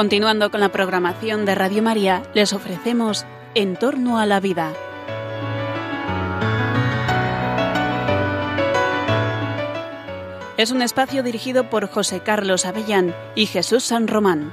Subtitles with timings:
[0.00, 4.72] Continuando con la programación de Radio María, les ofrecemos En torno a la vida.
[10.56, 14.50] Es un espacio dirigido por José Carlos Avellán y Jesús San Román.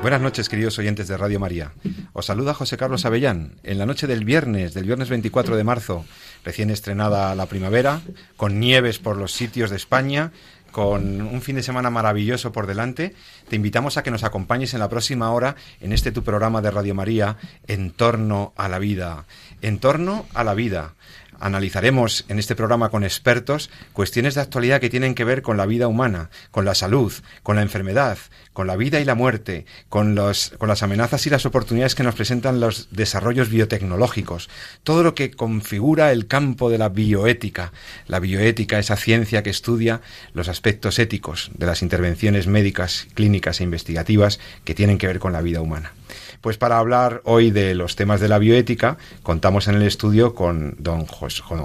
[0.00, 1.72] Buenas noches, queridos oyentes de Radio María.
[2.12, 3.56] Os saluda José Carlos Avellán.
[3.64, 6.04] En la noche del viernes, del viernes 24 de marzo,
[6.44, 8.00] recién estrenada la primavera,
[8.36, 10.30] con nieves por los sitios de España,
[10.76, 13.14] con un fin de semana maravilloso por delante,
[13.48, 16.70] te invitamos a que nos acompañes en la próxima hora en este tu programa de
[16.70, 19.24] Radio María, En torno a la vida.
[19.62, 20.92] En torno a la vida.
[21.40, 25.66] Analizaremos en este programa con expertos cuestiones de actualidad que tienen que ver con la
[25.66, 27.12] vida humana, con la salud,
[27.42, 28.18] con la enfermedad,
[28.52, 32.58] con la vida y la muerte, con, las amenazas y las oportunidades que nos presentan
[32.58, 34.48] los desarrollos biotecnológicos,
[34.82, 37.72] todo lo que configura el campo de la bioética.
[38.06, 40.00] La bioética, esa ciencia que estudia
[40.32, 45.32] los aspectos éticos de las intervenciones médicas, clínicas e investigativas que tienen que ver con
[45.32, 45.92] la vida humana.
[46.40, 50.76] Pues para hablar hoy de los temas de la bioética, contamos en el estudio con
[50.78, 51.06] don,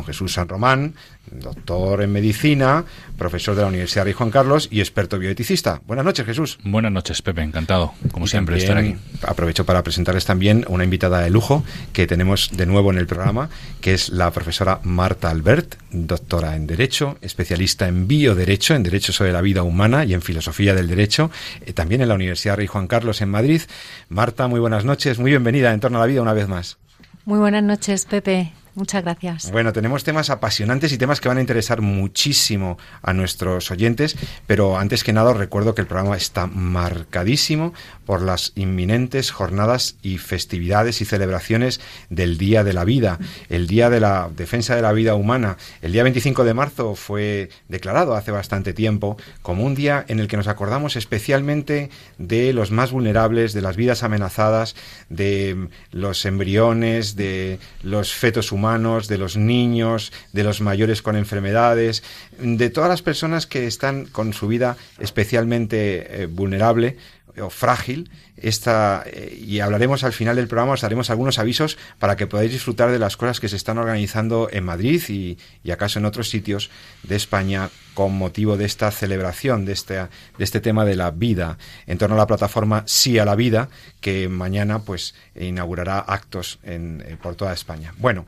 [0.06, 0.96] Jesús San Román,
[1.30, 2.84] doctor en medicina,
[3.18, 5.82] profesor de la Universidad Rey Juan Carlos y experto bioeticista.
[5.86, 6.58] Buenas noches, Jesús.
[6.64, 7.42] Buenas noches, Pepe.
[7.42, 8.96] Encantado, como siempre, estar aquí.
[9.22, 13.50] Aprovecho para presentarles también una invitada de lujo que tenemos de nuevo en el programa,
[13.80, 19.32] que es la profesora Marta Albert, doctora en Derecho, especialista en Bioderecho, en Derecho sobre
[19.32, 21.32] la Vida Humana y en Filosofía del Derecho,
[21.66, 23.62] eh, también en la Universidad Rey Juan Carlos en Madrid.
[24.10, 26.78] Marta, muy buenas noches, muy bienvenida en Torno a la Vida una vez más.
[27.26, 28.52] Muy buenas noches, Pepe.
[28.74, 29.52] Muchas gracias.
[29.52, 34.16] Bueno, tenemos temas apasionantes y temas que van a interesar muchísimo a nuestros oyentes,
[34.48, 37.74] pero antes que nada os recuerdo que el programa está marcadísimo
[38.06, 43.90] por las inminentes jornadas y festividades y celebraciones del Día de la Vida, el Día
[43.90, 45.58] de la Defensa de la Vida Humana.
[45.82, 50.28] El día 25 de marzo fue declarado hace bastante tiempo como un día en el
[50.28, 54.76] que nos acordamos especialmente de los más vulnerables, de las vidas amenazadas,
[55.10, 61.16] de los embriones, de los fetos humanos, humanos, de los niños, de los mayores con
[61.16, 62.04] enfermedades,
[62.40, 66.98] de todas las personas que están con su vida especialmente eh, vulnerable
[67.40, 72.16] o frágil esta eh, y hablaremos al final del programa os daremos algunos avisos para
[72.16, 76.00] que podáis disfrutar de las cosas que se están organizando en Madrid y, y acaso
[76.00, 76.70] en otros sitios
[77.04, 80.08] de España con motivo de esta celebración de este, de
[80.40, 84.30] este tema de la vida en torno a la plataforma Sí a la Vida que
[84.30, 87.94] mañana pues inaugurará actos en, eh, por toda España.
[87.98, 88.26] Bueno,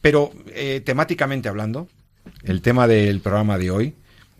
[0.00, 1.88] pero eh, temáticamente hablando,
[2.42, 3.94] el tema del programa de hoy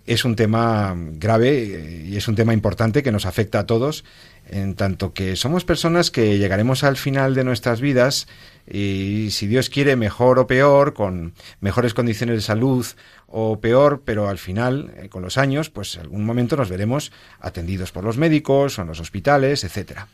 [0.06, 4.04] es un tema grave eh, y es un tema importante que nos afecta a todos,
[4.48, 8.26] en tanto que somos personas que llegaremos al final de nuestras vidas
[8.70, 12.86] y si Dios quiere mejor o peor, con mejores condiciones de salud
[13.26, 17.10] o peor, pero al final, eh, con los años, pues algún momento nos veremos
[17.40, 20.08] atendidos por los médicos o en los hospitales, etcétera.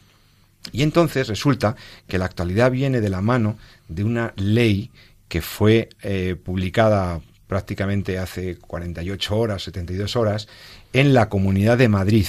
[0.73, 1.75] Y entonces resulta
[2.07, 3.59] que la actualidad viene de la mano
[3.89, 4.91] de una ley
[5.29, 10.47] que fue eh, publicada prácticamente hace 48 horas, 72 horas,
[10.93, 12.29] en la Comunidad de Madrid.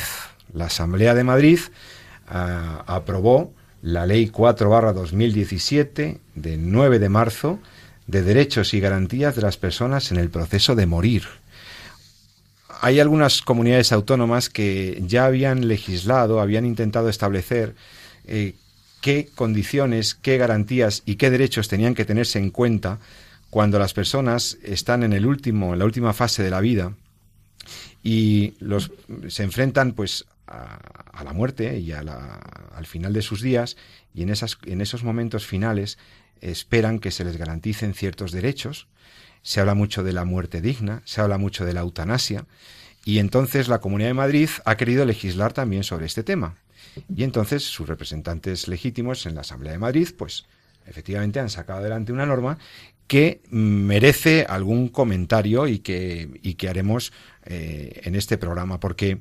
[0.52, 1.60] La Asamblea de Madrid
[2.28, 7.60] ah, aprobó la Ley 4 2017 de 9 de marzo
[8.08, 11.26] de derechos y garantías de las personas en el proceso de morir.
[12.82, 17.76] Hay algunas comunidades autónomas que ya habían legislado, habían intentado establecer
[18.26, 18.56] eh,
[19.02, 22.98] qué condiciones, qué garantías y qué derechos tenían que tenerse en cuenta
[23.52, 26.96] cuando las personas están en el último, en la última fase de la vida
[28.02, 28.92] y los,
[29.28, 32.38] se enfrentan pues a, la muerte y a la,
[32.74, 33.76] al final de sus días
[34.16, 34.34] y en,
[34.66, 36.00] en esos momentos finales
[36.40, 38.88] esperan que se les garanticen ciertos derechos.
[39.44, 42.46] Se habla mucho de la muerte digna, se habla mucho de la eutanasia
[43.04, 46.56] y entonces la Comunidad de Madrid ha querido legislar también sobre este tema.
[47.14, 50.46] Y entonces sus representantes legítimos en la Asamblea de Madrid, pues
[50.86, 52.58] efectivamente han sacado adelante una norma
[53.08, 57.12] que merece algún comentario y que, y que haremos
[57.46, 59.20] eh, en este programa, porque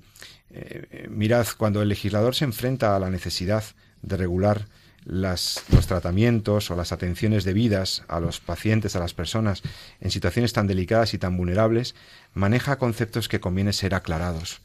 [0.51, 3.65] eh, mirad, cuando el legislador se enfrenta a la necesidad
[4.03, 4.67] de regular
[5.05, 9.63] los tratamientos o las atenciones debidas a los pacientes, a las personas
[10.01, 11.95] en situaciones tan delicadas y tan vulnerables,
[12.35, 14.61] maneja conceptos que conviene ser aclarados.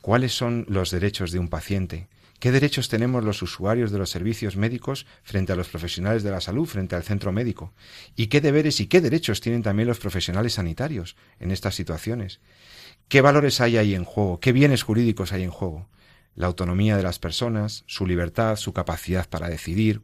[0.00, 2.08] ¿Cuáles son los derechos de un paciente?
[2.40, 6.40] ¿Qué derechos tenemos los usuarios de los servicios médicos frente a los profesionales de la
[6.40, 7.74] salud, frente al centro médico?
[8.16, 12.40] ¿Y qué deberes y qué derechos tienen también los profesionales sanitarios en estas situaciones?
[13.08, 14.40] ¿Qué valores hay ahí en juego?
[14.40, 15.86] ¿Qué bienes jurídicos hay en juego?
[16.34, 20.00] La autonomía de las personas, su libertad, su capacidad para decidir.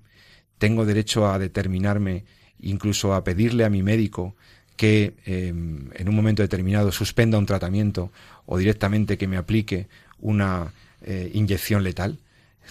[0.58, 2.26] Tengo derecho a determinarme,
[2.60, 4.36] incluso a pedirle a mi médico
[4.76, 8.12] que em, en un momento determinado suspenda un tratamiento
[8.44, 12.18] o directamente que me aplique una eh, inyección letal?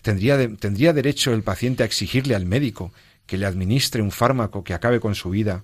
[0.02, 2.92] ¿Tendría, ¿Tendría derecho el paciente a exigirle al médico
[3.26, 5.64] que le administre un fármaco que acabe con su vida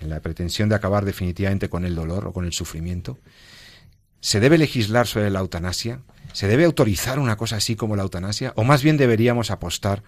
[0.00, 3.18] en la pretensión de acabar definitivamente con el dolor o con el sufrimiento?
[4.20, 6.00] ¿Se debe legislar sobre la eutanasia?
[6.32, 8.52] ¿Se debe autorizar una cosa así como la eutanasia?
[8.56, 10.02] ¿O más bien deberíamos apostar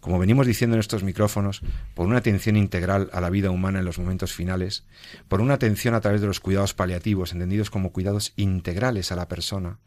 [0.00, 1.62] como venimos diciendo en estos micrófonos,
[1.94, 4.84] por una atención integral a la vida humana en los momentos finales,
[5.28, 9.28] por una atención a través de los cuidados paliativos, entendidos como cuidados integrales a la
[9.28, 9.78] persona,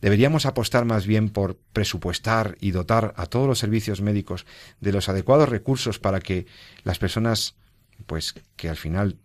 [0.00, 4.46] deberíamos apostar más bien por presupuestar y dotar a todos los servicios médicos
[4.80, 6.46] de los adecuados recursos para que
[6.84, 7.56] las personas,
[8.06, 9.18] pues que al final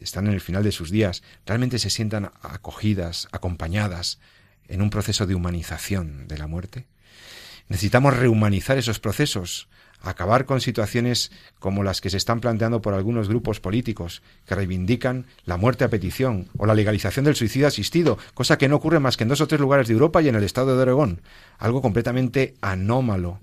[0.00, 4.20] están en el final de sus días, realmente se sientan acogidas, acompañadas
[4.68, 6.86] en un proceso de humanización de la muerte.
[7.68, 9.68] Necesitamos rehumanizar esos procesos,
[10.00, 15.26] acabar con situaciones como las que se están planteando por algunos grupos políticos que reivindican
[15.44, 19.16] la muerte a petición o la legalización del suicidio asistido, cosa que no ocurre más
[19.16, 21.22] que en dos o tres lugares de Europa y en el estado de Oregón,
[21.58, 23.40] algo completamente anómalo.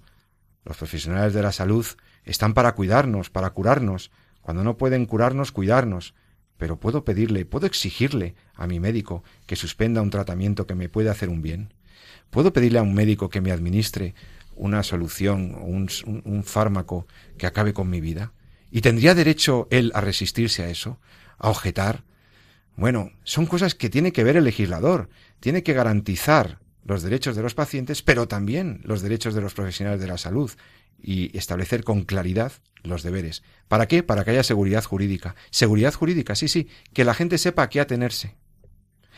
[0.64, 1.86] Los profesionales de la salud
[2.24, 4.12] están para cuidarnos, para curarnos,
[4.42, 6.14] cuando no pueden curarnos, cuidarnos.
[6.58, 11.10] Pero puedo pedirle, puedo exigirle a mi médico que suspenda un tratamiento que me puede
[11.10, 11.74] hacer un bien.
[12.30, 14.16] ¿Puedo pedirle a un médico que me administre
[14.56, 15.90] una solución, un,
[16.24, 17.08] un fármaco
[17.38, 18.32] que acabe con mi vida?
[18.72, 21.00] ¿Y tendría derecho él a resistirse a eso?
[21.38, 22.04] ¿A objetar?
[22.76, 25.10] Bueno, son cosas que tiene que ver el legislador.
[25.40, 30.00] Tiene que garantizar los derechos de los pacientes, pero también los derechos de los profesionales
[30.00, 30.52] de la salud
[31.02, 32.52] y establecer con claridad
[32.84, 33.44] los deberes.
[33.68, 34.04] ¿Para qué?
[34.04, 35.36] Para que haya seguridad jurídica.
[35.50, 38.36] Seguridad jurídica, sí, sí, que la gente sepa a qué atenerse.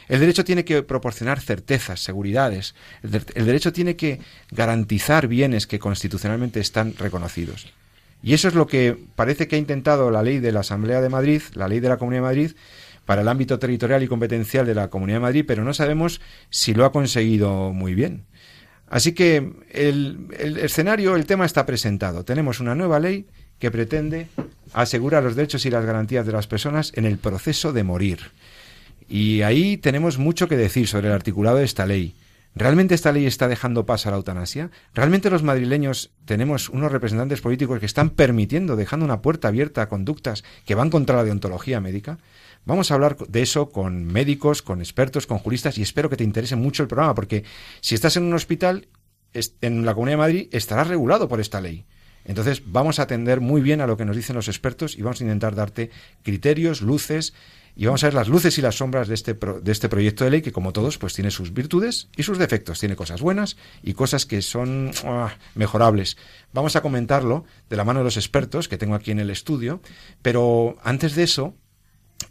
[0.07, 2.75] El derecho tiene que proporcionar certezas, seguridades.
[3.03, 4.19] El, derecho tiene que
[4.51, 7.67] garantizar bienes que constitucionalmente están reconocidos.
[8.23, 11.09] Y eso es lo que parece que ha intentado la ley de la Asamblea de
[11.09, 12.51] Madrid, la ley de la Comunidad de Madrid,
[13.05, 16.19] para el ámbito territorial y competencial de la Comunidad de Madrid, pero no sabemos
[16.49, 18.25] si lo ha conseguido muy bien.
[18.89, 22.23] Así que el, el escenario, el tema está presentado.
[22.23, 23.27] Tenemos una nueva ley
[23.59, 24.27] que pretende
[24.73, 28.19] asegurar los derechos y las garantías de las personas en el proceso de morir.
[29.07, 32.15] Y ahí tenemos mucho que decir sobre el articulado de esta ley.
[32.55, 34.71] ¿Realmente esta ley está dejando paso a la eutanasia?
[34.95, 39.89] ¿Realmente los madrileños tenemos unos representantes políticos que están permitiendo, dejando una puerta abierta a
[39.89, 42.17] conductas que van contra la deontología médica?
[42.65, 46.23] Vamos a hablar de eso con médicos, con expertos, con juristas y espero que te
[46.23, 47.43] interese mucho el programa porque
[47.79, 48.87] si estás en un hospital
[49.61, 51.85] en la Comunidad de Madrid estará regulado por esta ley.
[52.25, 55.21] Entonces vamos a atender muy bien a lo que nos dicen los expertos y vamos
[55.21, 55.91] a intentar darte
[56.23, 57.33] criterios, luces
[57.79, 60.31] y vamos a ver las luces y las sombras de este, de este proyecto de
[60.31, 62.79] ley que, como todos, pues tiene sus virtudes y sus defectos.
[62.79, 66.17] Tiene cosas buenas y cosas que son ah, mejorables.
[66.53, 69.79] Vamos a comentarlo de la mano de los expertos que tengo aquí en el estudio,
[70.23, 71.53] pero antes de eso,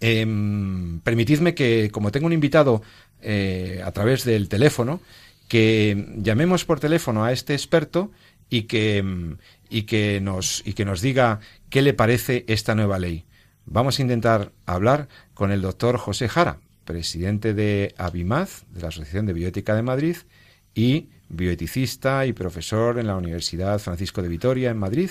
[0.01, 2.83] em, permitidme que, como tengo un invitado
[3.23, 5.01] eh, a través del teléfono,
[5.47, 8.11] que llamemos por teléfono a este experto
[8.51, 9.37] y que,
[9.71, 11.39] y que, nos, y que nos diga
[11.71, 13.27] qué le parece esta nueva ley.
[13.69, 19.27] Vamos a intentar hablar con el doctor José Jara, presidente de Abimaz, de la Asociación
[19.27, 20.17] de Bioética de Madrid,
[20.73, 25.11] y bioeticista y profesor en la Universidad Francisco de Vitoria, en Madrid.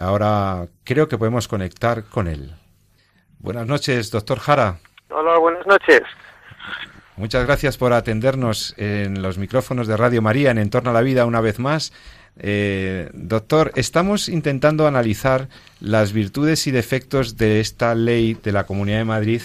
[0.00, 2.54] Ahora creo que podemos conectar con él.
[3.38, 4.78] Buenas noches, doctor Jara.
[5.10, 6.00] Hola, buenas noches.
[7.16, 11.26] Muchas gracias por atendernos en los micrófonos de Radio María en Entorno a la Vida
[11.26, 11.92] una vez más.
[12.36, 15.48] Eh, doctor, estamos intentando analizar
[15.80, 19.42] las virtudes y defectos de esta ley de la Comunidad de Madrid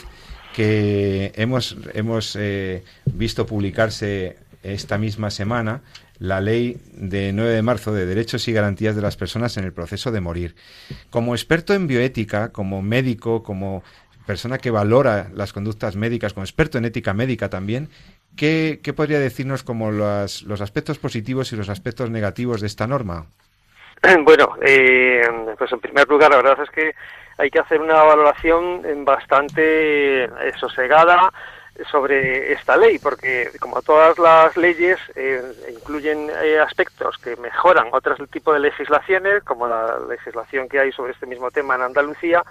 [0.55, 5.81] que hemos, hemos eh, visto publicarse esta misma semana,
[6.17, 9.71] la ley de 9 de marzo de derechos y garantías de las personas en el
[9.71, 10.55] proceso de morir.
[11.09, 13.83] Como experto en bioética, como médico, como
[14.25, 17.89] persona que valora las conductas médicas, como experto en ética médica también,
[18.39, 23.25] ¿Qué, podría decirnos como los, los, aspectos positivos y los aspectos negativos de esta norma?
[24.23, 25.21] Bueno, eh,
[25.57, 26.95] pues en primer lugar, la verdad es que
[27.37, 31.33] hay que hacer una valoración bastante eh, sosegada
[31.91, 35.41] sobre esta ley, porque como todas las leyes eh,
[35.73, 36.31] incluyen
[36.65, 41.51] aspectos que mejoran otros tipos de legislaciones, como la legislación que hay sobre este mismo
[41.51, 42.41] tema en Andalucía,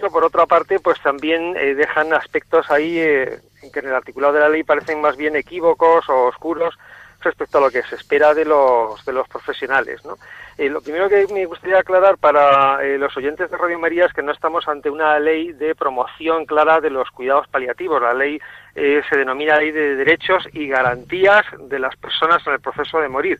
[0.00, 4.48] pero por otra parte, pues también dejan aspectos ahí que en el articulado de la
[4.48, 6.74] ley parecen más bien equívocos o oscuros
[7.22, 10.04] respecto a lo que se espera de los, de los profesionales.
[10.04, 10.16] ¿no?
[10.58, 14.12] Eh, lo primero que me gustaría aclarar para eh, los oyentes de Radio María es
[14.12, 18.02] que no estamos ante una ley de promoción clara de los cuidados paliativos.
[18.02, 18.40] La ley
[18.74, 23.08] eh, se denomina Ley de Derechos y Garantías de las Personas en el Proceso de
[23.08, 23.38] Morir.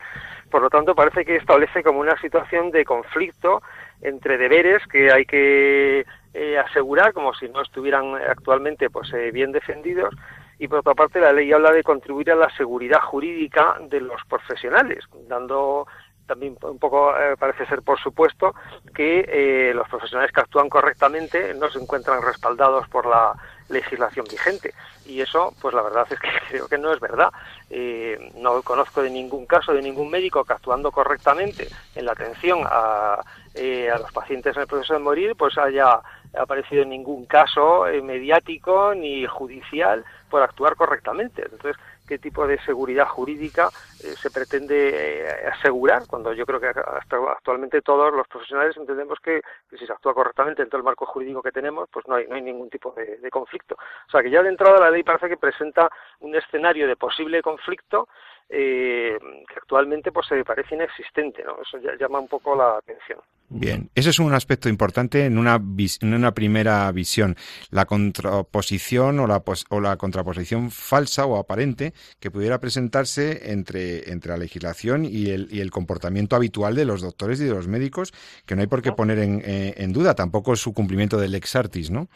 [0.50, 3.62] Por lo tanto, parece que establece como una situación de conflicto
[4.02, 9.52] entre deberes que hay que eh, asegurar, como si no estuvieran actualmente pues eh, bien
[9.52, 10.14] defendidos,
[10.58, 14.20] y por otra parte la ley habla de contribuir a la seguridad jurídica de los
[14.28, 15.86] profesionales, dando
[16.26, 18.54] también un poco eh, parece ser por supuesto
[18.94, 23.34] que eh, los profesionales que actúan correctamente no se encuentran respaldados por la
[23.68, 24.74] legislación vigente.
[25.06, 27.30] Y eso pues la verdad es que creo que no es verdad.
[27.70, 32.60] Eh, no conozco de ningún caso de ningún médico que actuando correctamente en la atención
[32.64, 36.00] a, a los pacientes en el proceso de morir pues haya
[36.38, 41.42] aparecido ningún caso mediático ni judicial por actuar correctamente.
[41.42, 41.76] Entonces
[42.06, 43.68] qué tipo de seguridad jurídica
[44.02, 49.18] eh, se pretende eh, asegurar, cuando yo creo que hasta actualmente todos los profesionales entendemos
[49.20, 49.40] que,
[49.70, 52.34] si se actúa correctamente en todo el marco jurídico que tenemos, pues no hay, no
[52.34, 53.76] hay ningún tipo de, de conflicto.
[54.08, 55.90] O sea que ya de entrada la ley parece que presenta
[56.20, 58.08] un escenario de posible conflicto
[58.54, 59.18] eh,
[59.48, 61.56] que actualmente pues se parece inexistente, ¿no?
[61.62, 63.18] Eso ya llama un poco la atención.
[63.48, 67.36] Bien, ese es un aspecto importante en una, en una primera visión.
[67.70, 74.32] La contraposición o la, o la contraposición falsa o aparente que pudiera presentarse entre, entre
[74.32, 78.12] la legislación y el, y el comportamiento habitual de los doctores y de los médicos,
[78.46, 81.56] que no hay por qué poner en, eh, en duda, tampoco su cumplimiento del ex
[81.56, 82.08] artis, ¿no?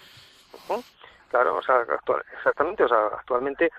[1.29, 1.85] Claro, o sea,
[2.33, 3.71] exactamente, o sea, actualmente,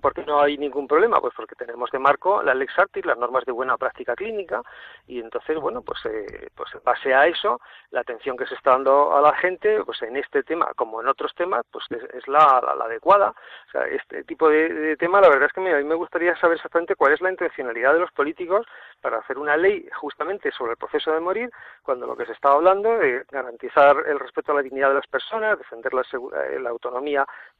[0.00, 1.20] ¿por qué no hay ningún problema?
[1.20, 4.62] Pues porque tenemos de marco la Lex Artis, las normas de buena práctica clínica,
[5.06, 7.60] y entonces, bueno, pues, eh, pues en base a eso,
[7.90, 11.08] la atención que se está dando a la gente, pues en este tema, como en
[11.08, 13.30] otros temas, pues es, la, la, adecuada.
[13.30, 16.56] O sea, este tipo de, tema, la verdad es que a mí me gustaría saber
[16.56, 18.66] exactamente cuál es la intencionalidad de los políticos
[19.00, 21.50] para hacer una ley justamente sobre el proceso de morir,
[21.82, 25.06] cuando lo que se está hablando de garantizar el respeto a la dignidad de las
[25.06, 26.72] personas, defender la, eh, la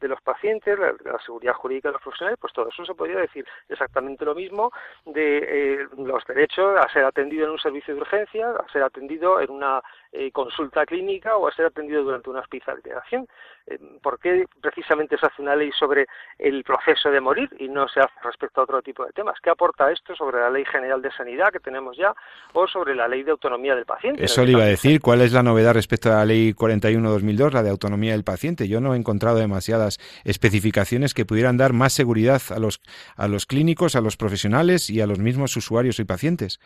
[0.00, 3.46] de los pacientes, la, seguridad jurídica de los profesionales, pues todo eso se podría decir
[3.68, 4.70] exactamente lo mismo
[5.04, 9.40] de eh, los derechos a ser atendido en un servicio de urgencia, a ser atendido
[9.40, 9.82] en una
[10.16, 13.26] eh, consulta clínica o a ser atendido durante una hospitalización.
[13.66, 16.06] Eh, ¿Por qué precisamente se hace una ley sobre
[16.38, 19.34] el proceso de morir y no se hace respecto a otro tipo de temas?
[19.42, 22.14] ¿Qué aporta esto sobre la Ley General de Sanidad que tenemos ya
[22.52, 24.24] o sobre la Ley de Autonomía del Paciente?
[24.24, 25.00] Eso le iba a decir.
[25.00, 28.68] ¿Cuál es la novedad respecto a la Ley 41-2002, la de Autonomía del Paciente?
[28.68, 32.80] Yo no he encontrado demasiadas especificaciones que pudieran dar más seguridad a los,
[33.16, 36.60] a los clínicos, a los profesionales y a los mismos usuarios y pacientes.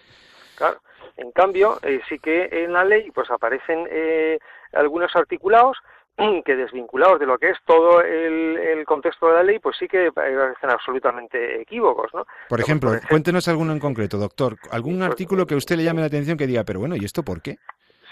[0.55, 0.83] Claro.
[1.19, 4.39] En cambio, eh, sí que en la ley pues aparecen eh,
[4.73, 5.77] algunos articulados
[6.45, 10.13] que desvinculados de lo que es todo el, contexto de la ley, pues sí que
[10.13, 12.25] parecen absolutamente equívocos, ¿no?
[12.49, 14.57] Por ejemplo, cuéntenos alguno en concreto, doctor.
[14.71, 17.05] ¿Algún pues, artículo que a usted le llame la atención que diga, pero bueno, ¿y
[17.05, 17.57] esto por qué?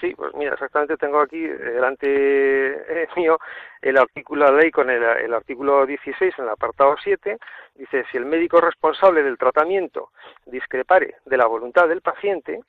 [0.00, 3.38] Sí, pues mira, exactamente tengo aquí delante eh, mío
[3.80, 7.38] el artículo de la ley con el, el, artículo 16 en el apartado 7.
[7.76, 10.10] Dice, si el médico responsable del tratamiento
[10.44, 12.60] discrepare de la voluntad del paciente,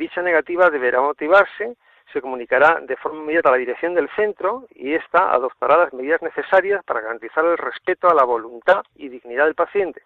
[0.00, 1.76] Dicha negativa deberá motivarse,
[2.10, 6.22] se comunicará de forma inmediata a la dirección del centro y ésta adoptará las medidas
[6.22, 10.00] necesarias para garantizar el respeto a la voluntad y dignidad del paciente.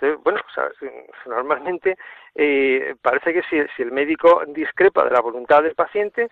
[0.00, 0.40] Entonces, bueno,
[1.26, 1.98] normalmente
[2.34, 6.30] eh, parece que si, si, el médico discrepa de la voluntad del paciente,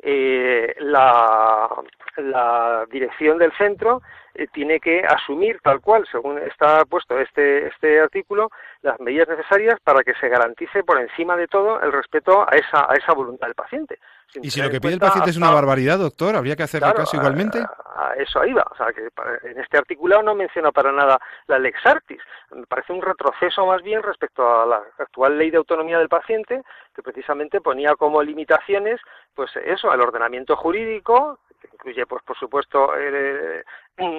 [0.00, 1.68] eh, la,
[2.16, 4.02] la, dirección del centro
[4.34, 8.50] eh, tiene que asumir tal cual, según está puesto este, este artículo,
[8.82, 12.86] las medidas necesarias para que se garantice por encima de todo el respeto a esa,
[12.90, 13.98] a esa voluntad del paciente.
[14.42, 16.36] ¿Y si lo que pide el paciente es una barbaridad, doctor?
[16.36, 17.58] ¿Habría que hacerle caso igualmente?
[17.58, 18.66] A, eso ahí va.
[18.70, 19.08] O sea, que
[19.48, 22.20] en este articulado no menciona para nada la lex artis.
[22.50, 26.62] Me parece un retroceso más bien respecto a la actual ley de autonomía del paciente,
[26.94, 29.00] que precisamente ponía como limitaciones,
[29.34, 31.38] pues eso, el ordenamiento jurídico,
[31.84, 33.62] incluye, pues por supuesto, eh,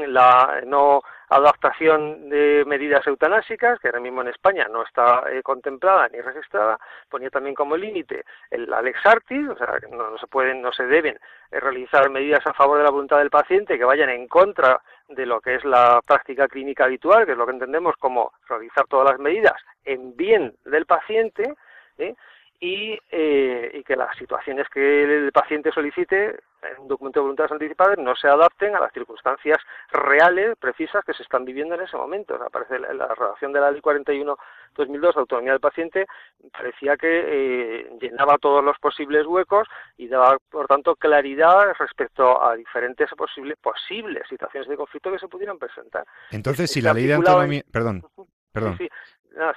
[0.07, 6.07] la no adaptación de medidas eutanásicas, que ahora mismo en España no está eh, contemplada
[6.10, 6.77] ni registrada,
[7.10, 10.86] ponía también como límite el Alex Artis, o sea, que no, se pueden, no se
[10.86, 11.17] deben
[11.51, 15.25] eh, realizar medidas a favor de la voluntad del paciente que vayan en contra de
[15.25, 19.12] lo que es la práctica clínica habitual, que es lo que entendemos como realizar todas
[19.12, 21.55] las medidas en bien del paciente,
[21.98, 22.15] ¿eh?
[22.59, 27.51] Y, eh, y, que las situaciones que el paciente solicite en un documento de voluntades
[27.51, 29.57] anticipadas no se adapten a las circunstancias
[29.91, 32.35] reales, precisas que se están viviendo en ese momento.
[32.35, 36.05] aparece la, la, redacción de la Ley 41-2002, Autonomía del Paciente,
[36.51, 42.55] parecía que eh, llenaba todos los posibles huecos y daba, por tanto, claridad respecto a
[42.55, 46.05] diferentes posibles, posibles situaciones de conflicto que se pudieran presentar.
[46.31, 47.62] Entonces, si la Ley de Autonomía...
[47.71, 48.03] Perdón.
[48.55, 48.77] Perdón.
[48.77, 48.88] Sí,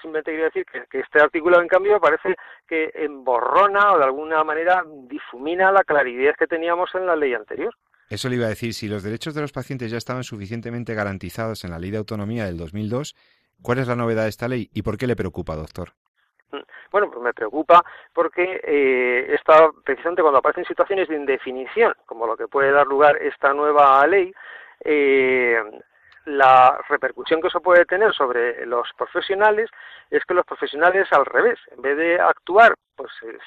[0.00, 4.84] simplemente quería decir que, este artículo, en cambio, parece que emborrona o de alguna manera
[5.08, 7.74] difumina la claridad que teníamos en la ley anterior.
[8.10, 11.64] Eso le iba a decir, si los derechos de los pacientes ya estaban suficientemente garantizados
[11.64, 13.14] en la ley de autonomía del 2002,
[13.62, 15.92] ¿cuál es la novedad de esta ley y por qué le preocupa, doctor?
[16.90, 22.36] Bueno, pues me preocupa porque eh, está precisamente cuando aparecen situaciones de indefinición, como lo
[22.36, 24.32] que puede dar lugar esta nueva ley,
[24.84, 25.60] eh,
[26.28, 29.70] la repercusión que eso puede tener sobre los profesionales
[30.10, 33.38] es que los profesionales al revés, en vez de actuar pues eh,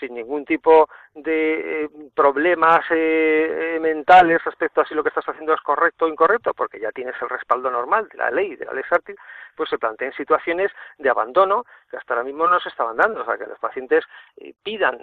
[0.00, 5.54] sin, ningún tipo de eh, problemas eh, mentales respecto a si lo que estás haciendo
[5.54, 8.72] es correcto o incorrecto, porque ya tienes el respaldo normal de la ley, de la
[8.72, 9.14] ley Sartre,
[9.54, 13.24] pues se planteen situaciones de abandono que hasta ahora mismo no se estaban dando, o
[13.24, 14.04] sea, que los pacientes
[14.64, 14.98] pidan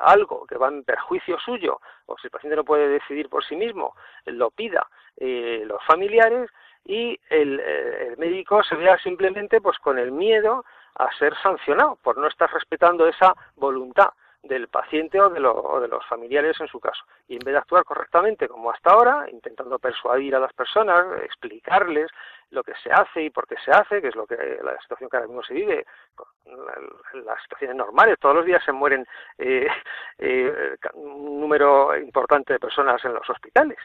[0.00, 3.54] algo que va en perjuicio suyo, o si el paciente no puede decidir por sí
[3.54, 4.88] mismo, lo pida
[5.18, 6.50] los familiares,
[6.84, 10.64] y el, el, médico se vea simplemente pues con el miedo
[10.96, 14.10] a ser sancionado por no estar respetando esa voluntad
[14.42, 17.04] del paciente o de, de, los familiares en su caso.
[17.28, 22.10] Y en vez de actuar correctamente como hasta ahora, intentando persuadir a las personas, explicarles
[22.50, 25.08] lo que se hace y por qué se hace, que es lo que la situación
[25.08, 25.86] que ahora mismo se vive,
[27.24, 29.06] las situaciones normales, todos los días se mueren
[29.38, 29.68] eh,
[30.18, 33.78] eh, un número importante de personas en los hospitales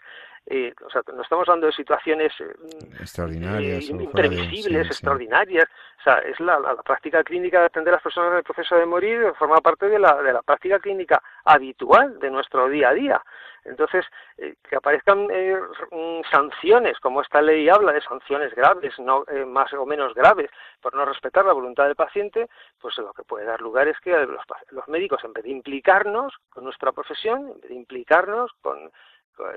[0.86, 2.54] o sea, no estamos hablando de situaciones eh,
[3.00, 5.66] extraordinarias, eh, imprevisibles, extraordinarias.
[6.00, 8.86] O sea, es la, práctica clínica de atender a las personas en el proceso de
[8.86, 13.22] morir, forma parte de la, de la práctica clínica habitual de nuestro día a día.
[13.66, 14.06] Entonces,
[14.38, 19.86] eh, que aparezcan mm, sanciones, como esta ley habla de sanciones graves, no más o
[19.86, 20.50] menos graves,
[20.82, 22.48] por no respetar la voluntad del paciente,
[22.80, 26.34] pues lo que puede dar lugar es que los, los médicos, en vez de implicarnos
[26.50, 28.92] con nuestra profesión, en vez de implicarnos con eh,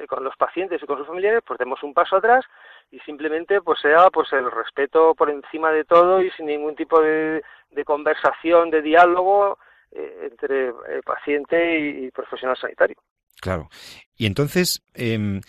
[0.09, 2.45] con los pacientes y con sus familiares, pues demos un paso atrás
[2.91, 7.01] y simplemente pues sea pues el respeto por encima de todo y sin ningún tipo
[7.01, 7.43] de,
[7.85, 9.59] conversación, de diálogo
[9.93, 10.73] eh, entre eh,
[11.05, 12.97] paciente y, profesional sanitario.
[13.41, 13.69] Claro.
[14.17, 15.41] Y entonces, em,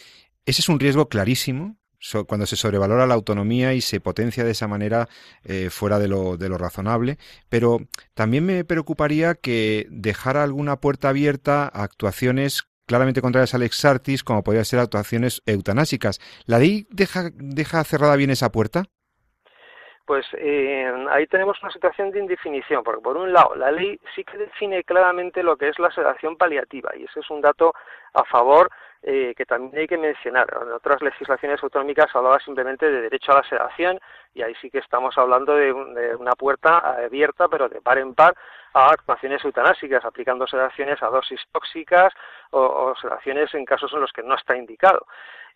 [0.45, 1.75] ese es un riesgo clarísimo
[2.25, 5.07] cuando se sobrevalora la autonomía y se potencia de esa manera
[5.69, 7.77] fuera de lo, de lo razonable, pero
[8.15, 14.43] también me preocuparía que dejara alguna puerta abierta a actuaciones claramente contrarias al exartis, como
[14.43, 16.19] podrían ser actuaciones eutanásicas.
[16.45, 18.83] ¿La ley deja, deja cerrada bien esa puerta?
[20.05, 24.25] Pues eh, ahí tenemos una situación de indefinición, porque por un lado la ley sí
[24.25, 27.73] que define claramente lo que es la sedación paliativa, y ese es un dato
[28.13, 28.69] a favor
[29.03, 30.47] eh, que también hay que mencionar.
[30.61, 34.01] En otras legislaciones autonómicas hablaba simplemente de derecho a la sedación,
[34.33, 38.35] y ahí sí que estamos hablando de, una puerta abierta, pero de par en par,
[38.73, 42.13] a actuaciones eutanásicas, aplicando sedaciones a dosis tóxicas
[42.51, 45.05] o, sedaciones en casos en los que no está indicado.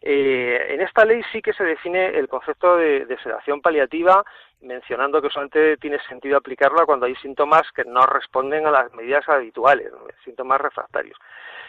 [0.01, 4.23] Eh, en esta ley sí que se define el concepto de, sedación paliativa,
[4.61, 9.27] mencionando que solamente tiene sentido aplicarla cuando hay síntomas que no responden a las medidas
[9.29, 9.91] habituales,
[10.23, 11.17] síntomas refractarios.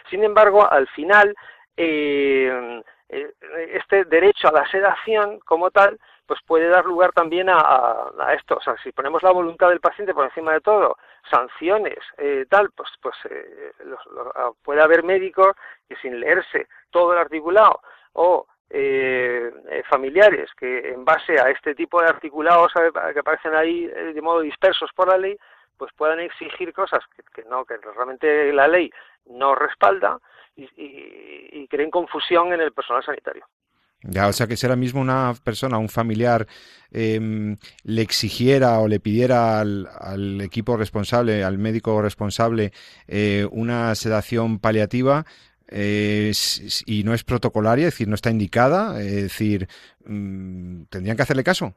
[0.09, 1.35] Sin embargo, al final,
[1.75, 3.31] eh, eh,
[3.73, 8.57] este derecho a la sedación como tal, pues puede dar lugar también a, esto.
[8.57, 10.97] O sea, si ponemos la voluntad del paciente por encima de todo,
[11.31, 13.71] sanciones, eh, tal, pues, pues eh,
[14.35, 15.55] ah, puede haber médicos
[15.87, 17.81] que sin leerse todo el articulado
[18.13, 19.51] o eh,
[19.89, 22.73] familiares que en base a este tipo de articulados
[23.13, 25.37] que aparecen ahí de modo dispersos por la ley,
[25.77, 27.01] pues puedan exigir cosas
[27.33, 28.91] que, no, que realmente la ley
[29.27, 30.19] no respalda
[30.57, 33.45] y, y creen confusión en el personal sanitario.
[34.09, 36.47] Ya, o sea, que si ahora mismo una persona, un familiar,
[36.91, 42.71] em, le exigiera o le pidiera al, equipo responsable, al médico responsable,
[43.07, 45.25] eh, una sedación paliativa,
[45.69, 46.31] eh,
[46.85, 49.67] y no es protocolaria, es decir, no está indicada, es decir,
[50.05, 51.73] mm, ¿tendrían que hacerle caso?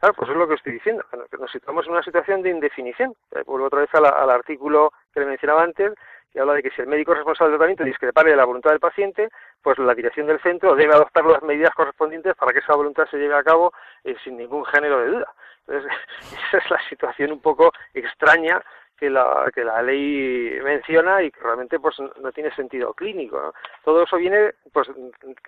[0.00, 3.14] Claro, pues es lo que estoy diciendo, que nos situamos en una situación de indefinición.
[3.36, 5.92] Eh, vuelvo otra vez al artículo que le mencionaba antes,
[6.32, 8.80] que habla de que si el médico responsable del tratamiento discrepare de la voluntad del
[8.80, 9.28] paciente,
[9.62, 13.18] pues la dirección del centro debe adoptar las medidas correspondientes para que esa voluntad se
[13.18, 13.72] lleve a cabo
[14.04, 15.34] eh, sin ningún género de duda.
[15.66, 15.92] Entonces,
[16.48, 18.62] esa es la situación un poco extraña
[19.02, 23.52] que la, que la ley menciona y que realmente pues no tiene sentido clínico.
[23.84, 24.88] Todo eso viene pues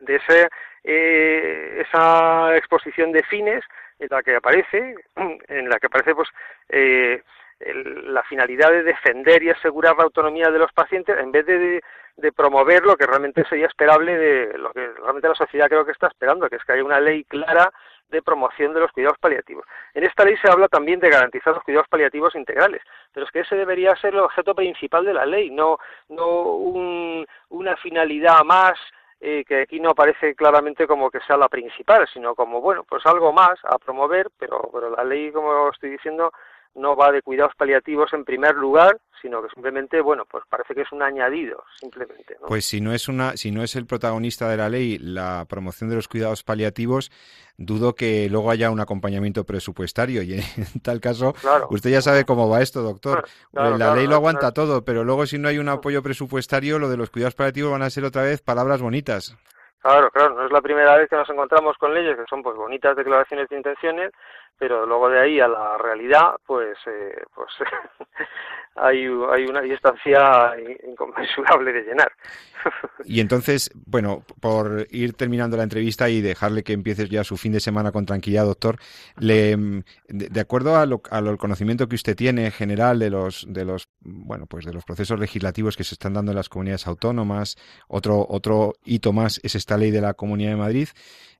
[0.00, 0.48] de ese,
[0.82, 3.64] eh, esa exposición de fines
[4.00, 6.28] en la que aparece, en la que aparece pues
[6.68, 7.22] eh,
[7.60, 11.82] la finalidad de defender y asegurar la autonomía de los pacientes en vez de,
[12.16, 15.92] de, promover lo que realmente sería esperable de lo que realmente la sociedad creo que
[15.92, 17.72] está esperando, que es que haya una ley clara
[18.08, 19.64] de promoción de los cuidados paliativos.
[19.94, 23.40] En esta ley se habla también de garantizar los cuidados paliativos integrales, pero es que
[23.40, 26.42] ese debería ser el objeto principal de la ley, no, no
[27.48, 28.78] una finalidad más
[29.20, 33.06] eh, que aquí no aparece claramente como que sea la principal, sino como, bueno, pues
[33.06, 36.30] algo más a promover, pero, pero la ley, como estoy diciendo,
[36.74, 40.82] no va de cuidados paliativos en primer lugar, sino que simplemente, bueno, pues parece que
[40.82, 42.36] es un añadido, simplemente.
[42.46, 45.88] Pues si no es una, si no es el protagonista de la ley la promoción
[45.88, 47.10] de los cuidados paliativos,
[47.56, 50.42] dudo que luego haya un acompañamiento presupuestario y en
[50.82, 51.34] tal caso,
[51.70, 53.24] usted ya sabe cómo va esto, doctor.
[53.52, 56.98] la ley lo aguanta todo, pero luego si no hay un apoyo presupuestario, lo de
[56.98, 59.36] los cuidados paliativos van a ser otra vez palabras bonitas.
[59.84, 62.56] Claro, claro, no es la primera vez que nos encontramos con leyes que son pues
[62.56, 64.12] bonitas declaraciones de intenciones,
[64.58, 67.50] pero luego de ahí a la realidad, pues, eh, pues
[68.76, 70.52] hay, una distancia
[70.88, 72.10] inconmensurable de llenar.
[73.04, 77.52] y entonces, bueno, por ir terminando la entrevista y dejarle que empiece ya su fin
[77.52, 78.78] de semana con tranquilidad, doctor,
[79.18, 79.56] le,
[80.08, 83.88] de, acuerdo a lo, al conocimiento que usted tiene en general de los, de los,
[84.00, 87.56] bueno, pues de los procesos legislativos que se están dando en las comunidades autónomas,
[87.88, 90.88] otro, otro hito más es esta ley de la Comunidad de Madrid.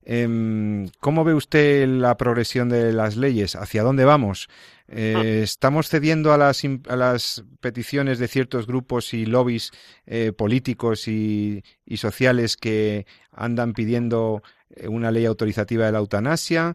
[0.07, 3.57] Em, ¿Cómo ve usted la progresión de las leyes?
[3.57, 4.49] ¿Hacia dónde vamos?
[4.89, 5.23] Eh, ah.
[5.43, 9.71] ¿Estamos cediendo a las, a las peticiones de ciertos grupos y lobbies
[10.07, 11.63] eh, políticos y,
[11.97, 16.75] sociales que andan pidiendo eh, una ley autorizativa de la eutanasia?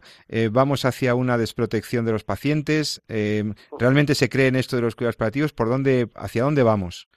[0.50, 3.02] ¿Vamos hacia una desprotección de los pacientes?
[3.78, 5.52] ¿Realmente se cree en esto de los cuidados paliativos?
[5.52, 7.08] ¿Por dónde, ¿Hacia dónde vamos?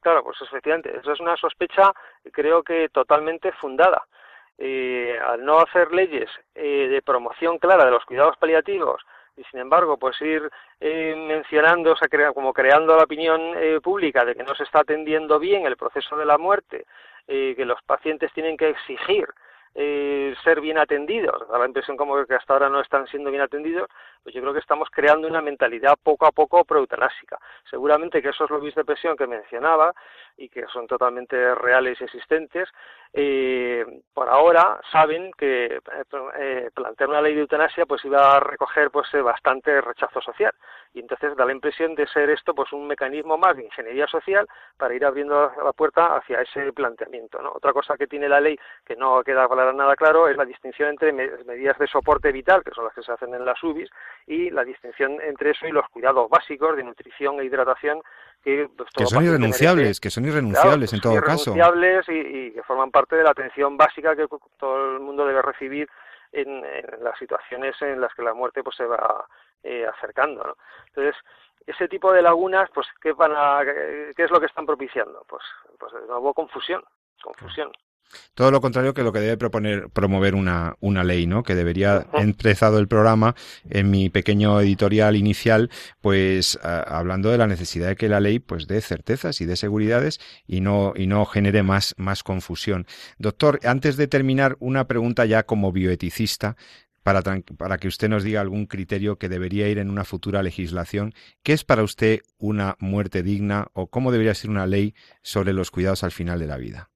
[0.00, 1.92] Claro, pues efectivamente, eso es una sospecha
[2.32, 4.02] creo que totalmente fundada
[4.58, 9.02] eh, al no hacer leyes eh, de promoción clara de los cuidados paliativos
[9.40, 10.50] y sin embargo pues ir
[10.80, 14.80] eh, mencionando, o sea, como creando la opinión eh, pública de que no se está
[14.80, 16.86] atendiendo bien el proceso de la muerte,
[17.26, 19.28] que los pacientes tienen que exigir
[19.72, 23.42] eh, ser bien atendidos, da la impresión como que hasta ahora no están siendo bien
[23.42, 23.88] atendidos,
[24.22, 27.38] pues yo creo que estamos creando una mentalidad poco a poco proeutanásica.
[27.70, 29.94] Seguramente que esos lobbies de presión que mencionaba
[30.40, 32.68] y que son totalmente reales y existentes,
[33.12, 35.80] eh, por ahora saben que eh,
[36.38, 40.52] eh, plantear una ley de eutanasia pues iba a recoger pues bastante rechazo social
[40.94, 44.48] y entonces da la impresión de ser esto pues un mecanismo más de ingeniería social
[44.76, 47.42] para ir abriendo la puerta hacia ese planteamiento.
[47.42, 47.52] ¿no?
[47.52, 50.90] Otra cosa que tiene la ley que no queda para nada claro es la distinción
[50.90, 53.90] entre medidas de soporte vital, que son las que se hacen en las UBIs,
[54.26, 58.00] y la distinción entre eso y los cuidados básicos de nutrición e hidratación
[58.42, 61.50] que, pues, son irrenunciables, que son irrenunciables en todo caso.
[61.50, 64.26] Irrenunciables y, que forman parte de la atención básica que
[64.58, 65.88] todo el mundo debe recibir
[66.32, 66.62] en,
[67.02, 69.26] las situaciones en las que la muerte pues se va
[69.62, 70.42] eh, acercando.
[70.44, 70.56] ¿no?
[70.88, 71.14] Entonces,
[71.66, 75.24] ese tipo de lagunas, pues, ¿qué, van a, ¿qué es lo que están propiciando?
[75.28, 75.42] Pues,
[75.78, 76.82] pues de nuevo confusión,
[77.22, 77.70] confusión.
[78.34, 81.42] Todo lo contrario que lo que debe proponer, promover una, una ley, ¿no?
[81.42, 83.34] Que debería, he empezado el programa
[83.68, 85.70] en mi pequeño editorial inicial,
[86.00, 90.20] pues hablando de la necesidad de que la ley pues dé certezas y dé seguridades
[90.46, 92.86] y no, y no genere más, más confusión.
[93.18, 96.56] Doctor, antes de terminar, una pregunta ya como bioeticista,
[97.02, 97.22] para,
[97.56, 101.14] para, que usted nos diga algún criterio que debería ir en una futura legislación.
[101.42, 105.70] ¿Qué es para usted una muerte digna o cómo debería ser una ley sobre los
[105.70, 106.90] cuidados al final de la vida?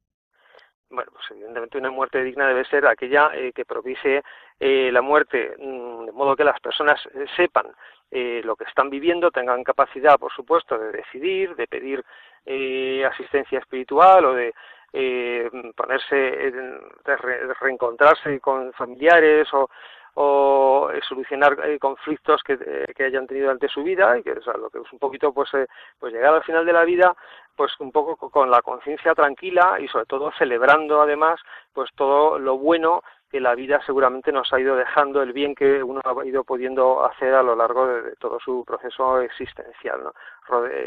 [1.55, 4.23] Evidentemente una muerte digna debe ser aquella eh, que propicie
[4.59, 7.67] eh, la muerte mm, de modo que las personas eh, sepan
[8.45, 12.05] lo que están viviendo, tengan capacidad, por supuesto, de decidir, de pedir
[13.05, 14.55] asistencia espiritual o de
[15.75, 19.69] ponerse, de reencontrarse con familiares o,
[20.14, 24.31] o eh, solucionar eh, conflictos que, eh, que, hayan tenido ante su vida y que
[24.31, 25.50] es lo que es un poquito pues
[25.98, 27.16] pues llegar al final de la vida
[27.57, 31.40] pues un poco con la conciencia tranquila y sobre todo celebrando además
[31.72, 35.83] pues todo lo bueno que la vida seguramente nos ha ido dejando el bien que
[35.83, 40.12] uno ha ido pudiendo hacer a lo largo de, todo su proceso existencial, ¿no?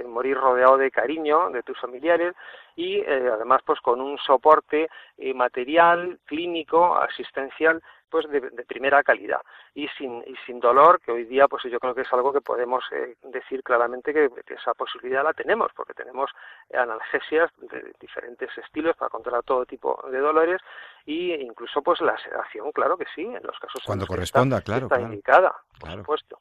[0.08, 2.34] morir rodeado de cariño de tus familiares
[2.78, 4.88] y además pues con un soporte
[5.36, 9.42] material, clínico, asistencial pues de, primera calidad.
[9.74, 12.42] Y sin y sin dolor que hoy día pues yo creo que es algo que
[12.42, 16.32] podemos eh, decir claramente que, esa posibilidad la tenemos porque tenemos
[16.74, 20.62] analgesias de diferentes estilos para controlar todo tipo de dolores
[21.06, 25.00] y incluso pues la sedación claro que sí en los casos cuando corresponda claro está
[25.00, 26.40] indicada por supuesto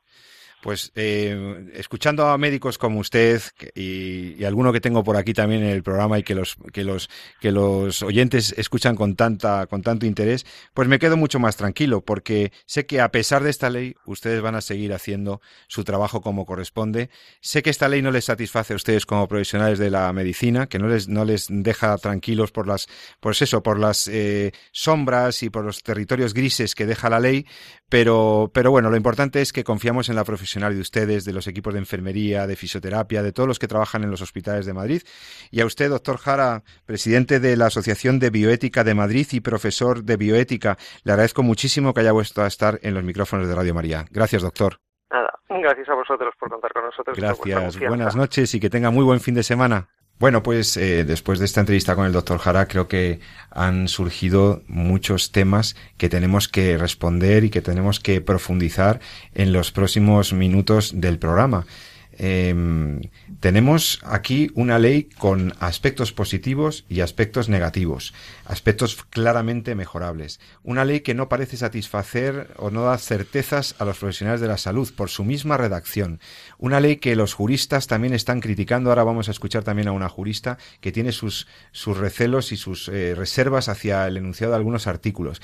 [0.63, 3.43] pues eh, escuchando a médicos como usted
[3.75, 7.11] y, alguno que tengo por aquí también en el programa y que los que los
[7.41, 12.01] que los oyentes escuchan con tanta con tanto interés, pues me quedo mucho más tranquilo
[12.01, 16.21] porque sé que a pesar de esta ley ustedes van a seguir haciendo su trabajo
[16.21, 17.11] como corresponde.
[17.41, 20.79] Sé que esta ley no les satisface a ustedes como profesionales de la medicina, que
[20.79, 22.89] no les no les deja tranquilos por las
[23.21, 27.47] pues eso por las eh, sombras y por los territorios grises que deja la ley,
[27.89, 31.47] pero pero bueno lo importante es que confiamos en la profesión de ustedes, de los
[31.47, 35.03] equipos de enfermería, de fisioterapia, de todos los que trabajan en los hospitales de Madrid.
[35.51, 40.03] Y a usted, doctor Jara, presidente de la Asociación de Bioética de Madrid y profesor
[40.03, 43.75] de bioética, le agradezco muchísimo que haya vuelto a estar en los micrófonos de Radio
[43.75, 44.05] María.
[44.11, 44.79] Gracias, doctor.
[45.11, 47.17] Nada, Gracias a vosotros por contar con nosotros.
[47.17, 49.89] Gracias, buenas noches y que tenga muy buen fin de semana.
[50.19, 54.63] Bueno, pues eh, después de esta entrevista con el doctor Jara, creo que han surgido
[54.67, 59.01] muchos temas que tenemos que responder y que tenemos que profundizar
[59.35, 61.67] en los próximos minutos del programa.
[62.19, 63.03] Em,
[63.41, 68.15] tenemos aquí una ley con aspectos positivos y aspectos negativos,
[68.47, 70.41] aspectos claramente mejorables.
[70.63, 74.57] Una ley que no parece satisfacer o no da certezas a los profesionales de la
[74.57, 76.21] salud por su misma redacción.
[76.59, 78.91] Una ley que los juristas también están criticando.
[78.91, 82.89] Ahora vamos a escuchar también a una jurista que tiene sus, sus recelos y sus
[82.89, 85.43] eh, reservas hacia el enunciado de algunos artículos.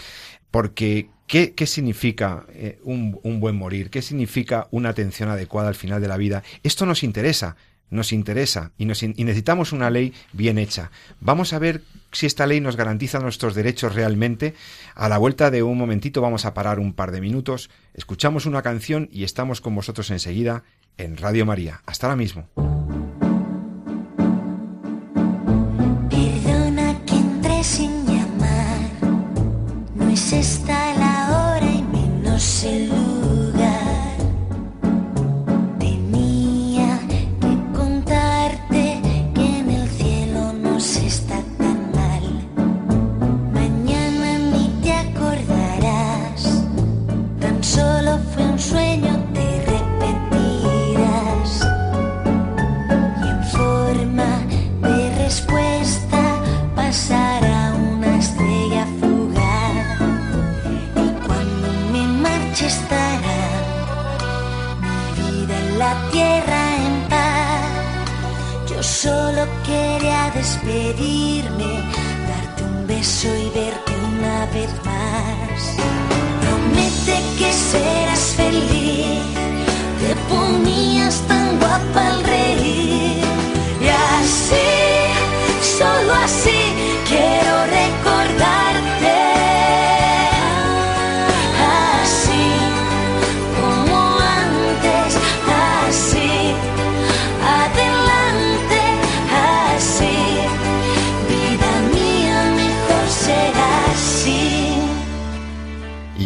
[0.52, 3.90] Porque, ¿qué, qué significa eh, un, un buen morir?
[3.90, 6.44] ¿Qué significa una atención adecuada al final de la vida?
[6.62, 7.56] Esto nos interesa
[7.92, 10.90] nos interesa y, nos, y, necesitamos una ley bien hecha.
[11.20, 14.54] Vamos a ver si esta ley nos garantiza nuestros derechos realmente.
[14.94, 18.62] A la vuelta de un momentito vamos a parar un par de minutos, escuchamos una
[18.62, 20.64] canción y estamos con vosotros enseguida
[20.96, 21.82] en Radio María.
[21.86, 22.48] Hasta ahora mismo.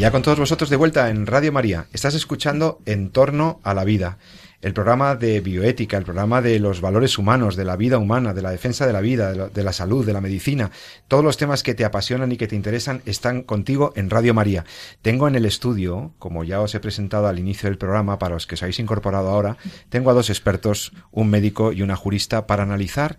[0.07, 3.83] Ya con todos vosotros de vuelta en Radio María, estás escuchando En torno a la
[3.83, 4.19] vida,
[4.62, 8.40] el programa de bioética, el programa de los valores humanos, de la vida humana, de
[8.40, 10.71] la defensa de la vida, de, de la salud, de la medicina.
[11.09, 14.64] Todos los temas que te apasionan y que te interesan están contigo en Radio María.
[15.03, 18.47] Tengo en el estudio, como ya os he presentado al inicio del programa, para los
[18.47, 19.57] que os habéis incorporado ahora,
[19.88, 23.19] tengo a dos expertos, un médico y una jurista, para analizar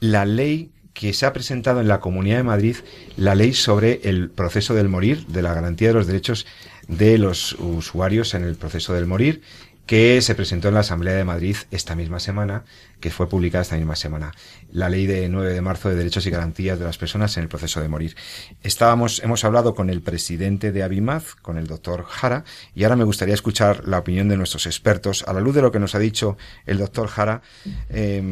[0.00, 2.76] la ley que se ha presentado en la Comunidad de Madrid
[3.18, 6.46] la ley sobre el proceso del morir, de la garantía de los derechos
[6.88, 9.42] de los usuarios en el proceso del morir,
[9.84, 12.64] que se presentó en la Asamblea de Madrid esta misma semana,
[12.98, 14.32] que fue publicada esta misma semana.
[14.72, 17.48] La ley de 9 de marzo de derechos y garantías de las personas en el
[17.50, 18.16] proceso de morir.
[18.62, 23.04] Estábamos, hemos hablado con el presidente de Abimaz, con el doctor Jara, y ahora me
[23.04, 25.24] gustaría escuchar la opinión de nuestros expertos.
[25.28, 27.42] A la luz de lo que nos ha dicho el doctor Jara,
[27.90, 28.22] eh,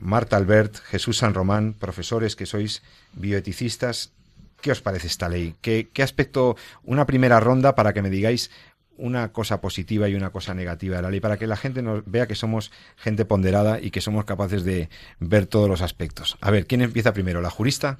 [0.00, 2.82] Marta Albert, Jesús San Román, profesores que sois
[3.12, 4.12] bioeticistas,
[4.60, 5.54] ¿qué os parece esta ley?
[5.60, 8.50] ¿Qué, ¿Qué, aspecto, una primera ronda para que me digáis
[8.96, 12.02] una cosa positiva y una cosa negativa de la ley, para que la gente nos
[12.04, 16.38] vea que somos gente ponderada y que somos capaces de ver todos los aspectos?
[16.40, 17.40] A ver, ¿quién empieza primero?
[17.40, 17.98] ¿La jurista?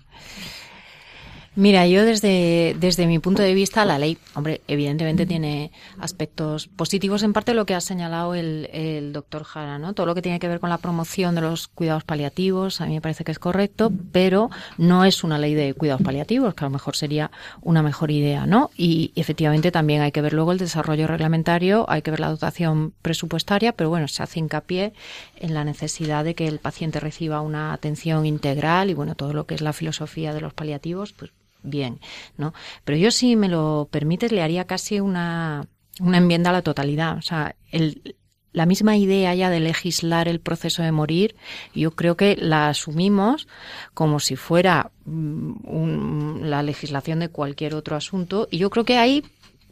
[1.56, 7.24] Mira, yo desde, desde mi punto de vista, la ley, hombre, evidentemente tiene aspectos positivos,
[7.24, 9.92] en parte lo que ha señalado el, el doctor Jara, ¿no?
[9.92, 12.94] Todo lo que tiene que ver con la promoción de los cuidados paliativos, a mí
[12.94, 16.68] me parece que es correcto, pero no es una ley de cuidados paliativos, que a
[16.68, 17.32] lo mejor sería
[17.62, 18.70] una mejor idea, ¿no?
[18.76, 22.94] Y efectivamente también hay que ver luego el desarrollo reglamentario, hay que ver la dotación
[23.02, 24.92] presupuestaria, pero bueno, se hace hincapié
[25.36, 29.46] en la necesidad de que el paciente reciba una atención integral y bueno, todo lo
[29.46, 32.00] que es la filosofía de los paliativos, pues bien,
[32.36, 32.52] ¿no?
[32.84, 35.66] Pero yo, si me lo permites, le haría casi una,
[36.00, 37.18] una enmienda a la totalidad.
[37.18, 38.16] O sea, el,
[38.52, 41.36] la misma idea ya de legislar el proceso de morir,
[41.74, 43.48] yo creo que la asumimos
[43.94, 49.24] como si fuera un, la legislación de cualquier otro asunto, y yo creo que ahí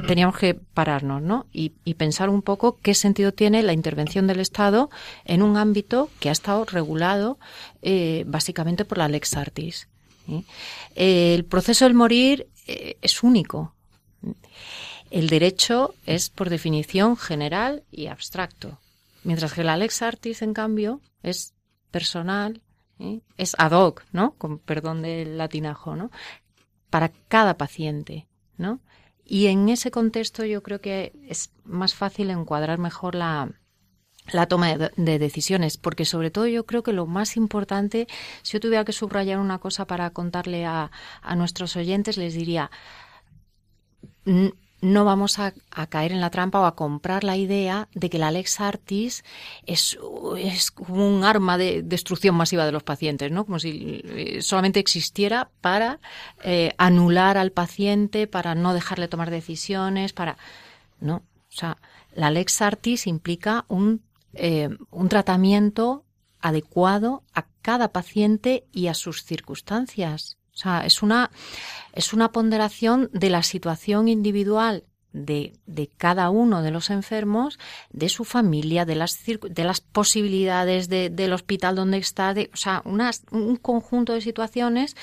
[0.07, 1.46] teníamos que pararnos, ¿no?
[1.53, 4.90] Y, y, pensar un poco qué sentido tiene la intervención del Estado
[5.24, 7.38] en un ámbito que ha estado regulado
[7.83, 9.88] eh, básicamente por la Lex Artis.
[10.29, 10.45] ¿Sí?
[10.95, 13.75] El proceso del morir eh, es único.
[15.11, 18.79] El derecho es, por definición, general y abstracto,
[19.25, 21.55] mientras que la lex artis, en cambio, es
[21.91, 22.61] personal,
[22.99, 23.21] ¿eh?
[23.38, 24.35] es ad hoc, ¿no?
[24.35, 26.11] Con perdón del latinajo, ¿no?
[26.91, 28.27] Para cada paciente,
[28.59, 28.81] ¿no?
[29.31, 33.53] y en ese contexto yo creo que es más fácil encuadrar mejor la,
[34.33, 38.07] la toma de, decisiones, porque sobre todo yo creo que lo más importante,
[38.43, 40.91] si yo tuviera que subrayar una cosa para contarle a,
[41.23, 42.71] a nuestros oyentes, les diría,
[44.81, 45.53] no vamos a,
[45.88, 49.25] caer en la trampa o a comprar la idea de que la Lex Artis
[49.67, 49.99] es,
[50.38, 53.45] es como un arma de destrucción masiva de los pacientes, ¿no?
[53.45, 55.99] Como si eh, solamente existiera para
[56.45, 60.37] eh, anular al paciente, para no dejarle tomar decisiones, para...
[61.01, 61.79] No, o sea,
[62.14, 64.03] la Lex Artis implica un,
[64.35, 66.05] eh, un tratamiento
[66.41, 70.38] adecuado a cada paciente y a sus circunstancias.
[70.55, 71.31] O sea, es una,
[71.93, 77.59] es una ponderación de la situación individual de, de, cada uno de los enfermos,
[77.91, 82.57] de su familia, de las, de las posibilidades de, del hospital donde está, de, o
[82.57, 84.97] sea, un conjunto de situaciones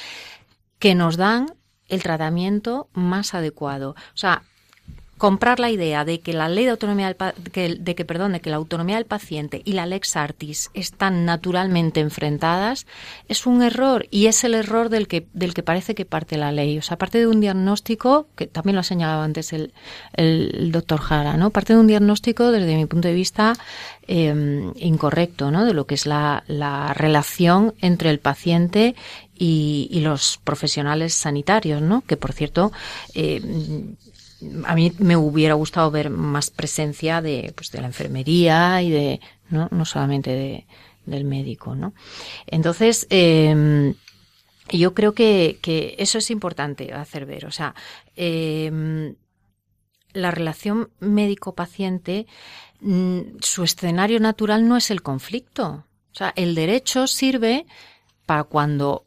[0.80, 1.48] que nos dan
[1.88, 3.92] el tratamiento más adecuado.
[4.14, 4.44] O sea,
[5.18, 8.42] comprar la idea de que la ley de autonomía del que, de que perdón, de
[8.42, 12.86] que la autonomía del paciente y la lex artis están naturalmente enfrentadas
[13.30, 16.52] es un error y es el error del que del que parece que parte la
[16.52, 16.78] ley.
[16.78, 19.74] O sea, parte de un diagnóstico que también lo ha señalado antes el,
[20.14, 21.50] el, doctor Jara, ¿no?
[21.50, 23.54] Parte de un diagnóstico desde mi punto de vista
[24.08, 25.64] eh, incorrecto, ¿no?
[25.64, 28.96] De lo que es la, la relación entre el paciente
[29.38, 32.02] y, y, los profesionales sanitarios, ¿no?
[32.02, 32.72] Que por cierto,
[33.14, 33.42] eh,
[34.66, 39.20] a mí me hubiera gustado ver más presencia de, pues, de la enfermería y de,
[39.50, 40.66] no, no solamente de,
[41.06, 41.94] del médico, ¿no?
[42.48, 43.94] Entonces, eh,
[44.70, 47.46] yo creo que, que, eso es importante hacer ver.
[47.46, 47.76] O sea,
[48.16, 49.14] eh,
[50.14, 52.26] la relación médico-paciente,
[52.82, 55.86] mm, su escenario natural no es el conflicto.
[56.14, 57.66] O sea, el derecho sirve
[58.26, 59.05] para cuando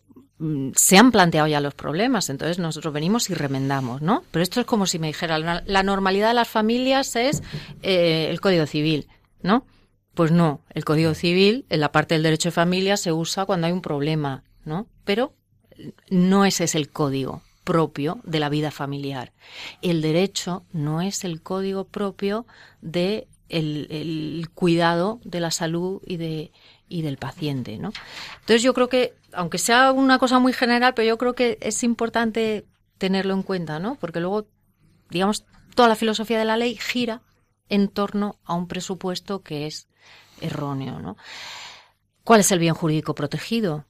[0.75, 4.23] se han planteado ya los problemas, entonces nosotros venimos y remendamos, ¿no?
[4.31, 7.43] Pero esto es como si me dijera, la normalidad de las familias es
[7.83, 9.09] eh, el Código Civil,
[9.43, 9.67] ¿no?
[10.15, 13.67] Pues no, el Código Civil, en la parte del derecho de familia, se usa cuando
[13.67, 14.87] hay un problema, ¿no?
[15.05, 15.35] Pero
[16.11, 19.33] no ese es el código propio de la vida familiar.
[19.83, 22.47] El derecho no es el código propio
[22.81, 26.53] de el cuidado de la salud y de
[26.89, 27.93] y del paciente, ¿no?
[28.41, 31.83] Entonces yo creo que, aunque sea una cosa muy general, pero yo creo que es
[31.83, 32.67] importante
[32.99, 33.97] tenerlo en cuenta, ¿no?
[33.97, 34.47] Porque luego,
[35.11, 37.23] digamos, toda la filosofía de la ley gira
[37.69, 39.89] en torno a un presupuesto que es
[40.41, 41.17] erróneo, ¿no?
[42.25, 43.87] ¿Cuál es el bien jurídico protegido?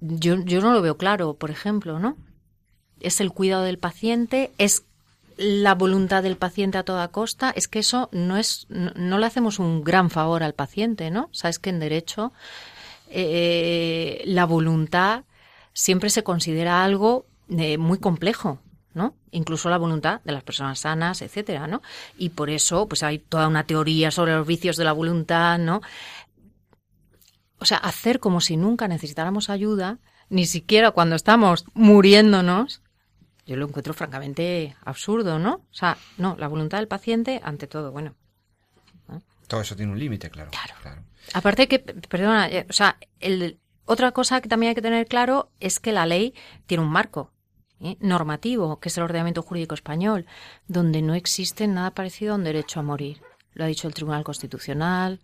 [0.00, 2.16] Yo, yo no lo veo claro, por ejemplo, ¿no?
[3.00, 4.86] Es el cuidado del paciente, es
[5.36, 9.58] la voluntad del paciente a toda costa, es que eso no es, no, le hacemos
[9.58, 11.28] un gran favor al paciente, ¿no?
[11.32, 12.32] Sabes que en derecho
[13.08, 15.24] eh, la voluntad
[15.72, 18.60] siempre se considera algo eh, muy complejo,
[18.94, 19.16] ¿no?
[19.30, 21.82] Incluso la voluntad de las personas sanas, etcétera, ¿no?
[22.18, 25.80] Y por eso, pues hay toda una teoría sobre los vicios de la voluntad, ¿no?
[27.58, 32.81] O sea, hacer como si nunca necesitáramos ayuda, ni siquiera cuando estamos muriéndonos,
[33.46, 35.54] yo lo encuentro francamente absurdo, ¿no?
[35.54, 38.14] O sea, no, la voluntad del paciente ante todo, bueno.
[39.48, 40.50] Todo eso tiene un límite, claro,
[40.80, 41.02] claro.
[41.34, 45.50] Aparte que, perdona, eh, o sea, el, otra cosa que también hay que tener claro
[45.60, 46.34] es que la ley
[46.66, 47.32] tiene un marco
[47.80, 47.96] ¿eh?
[48.00, 50.26] normativo, que es el ordenamiento jurídico español,
[50.68, 53.20] donde no existe nada parecido a un derecho a morir.
[53.54, 55.20] Lo ha dicho el Tribunal Constitucional,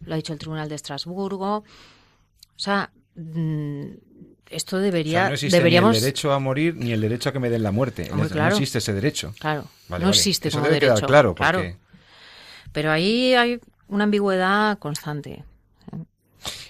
[0.00, 1.56] lo ha dicho el Tribunal de Estrasburgo.
[1.56, 3.86] O sea, mm,
[4.52, 5.28] esto debería.
[5.28, 5.92] no existe deberíamos...
[5.92, 8.10] ni el derecho a morir ni el derecho a que me den la muerte.
[8.12, 9.34] no existe ese derecho.
[9.38, 9.66] Claro.
[9.88, 10.94] no existe Eso como debe derecho.
[10.96, 11.62] Quedar claro, claro.
[12.72, 15.44] Pero ahí hay una ambigüedad constante.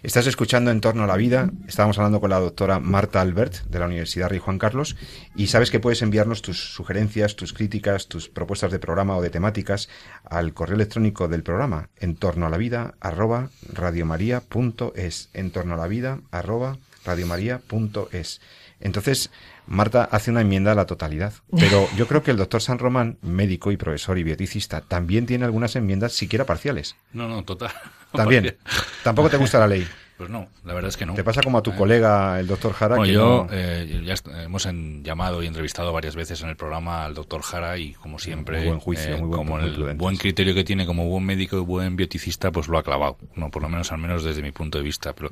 [0.03, 1.51] Estás escuchando En torno a la vida.
[1.67, 4.97] Estábamos hablando con la doctora Marta Albert de la Universidad Rey Juan Carlos
[5.37, 9.31] y sabes que puedes enviarnos tus sugerencias, tus críticas, tus propuestas de programa o de
[9.31, 9.89] temáticas
[10.25, 15.79] al correo electrónico del programa en torno a la vida arroba radiomaria.es en torno a
[15.79, 18.41] la vida arroba radiomaria.es.
[18.81, 19.31] Entonces,
[19.67, 21.33] Marta hace una enmienda a la totalidad.
[21.57, 25.45] Pero yo creo que el doctor San Román, médico y profesor y bioticista, también tiene
[25.45, 26.97] algunas enmiendas siquiera parciales.
[27.13, 27.71] No, no, total.
[28.13, 28.57] También.
[29.05, 29.87] Tampoco te gusta la ley.
[30.23, 31.15] Pues no, la verdad es que no.
[31.15, 32.95] Te pasa como a tu eh, colega, el doctor Jara.
[32.95, 34.69] Bueno, yo eh, ya hemos
[35.03, 38.69] llamado y entrevistado varias veces en el programa al doctor Jara y como siempre, muy
[38.69, 41.63] buen juicio, eh, muy buen, como el buen criterio que tiene como buen médico y
[41.63, 43.19] buen bioticista, pues lo ha clavado.
[43.35, 45.13] No, por lo menos al menos desde mi punto de vista.
[45.13, 45.31] Pero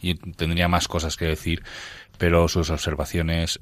[0.00, 1.64] y tendría más cosas que decir,
[2.16, 3.58] pero sus observaciones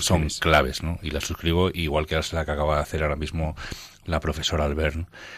[0.00, 0.98] son claves, ¿no?
[1.02, 3.54] Y las suscribo igual que la que acaba de hacer ahora mismo
[4.06, 4.96] la profesora Albert.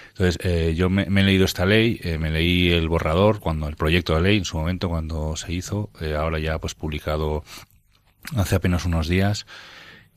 [0.09, 3.77] Entonces, eh, yo me, he leído esta ley, eh, me leí el borrador, cuando el
[3.77, 7.45] proyecto de ley, en su momento, cuando se hizo, eh, ahora ya pues publicado
[8.37, 9.47] hace apenas unos días,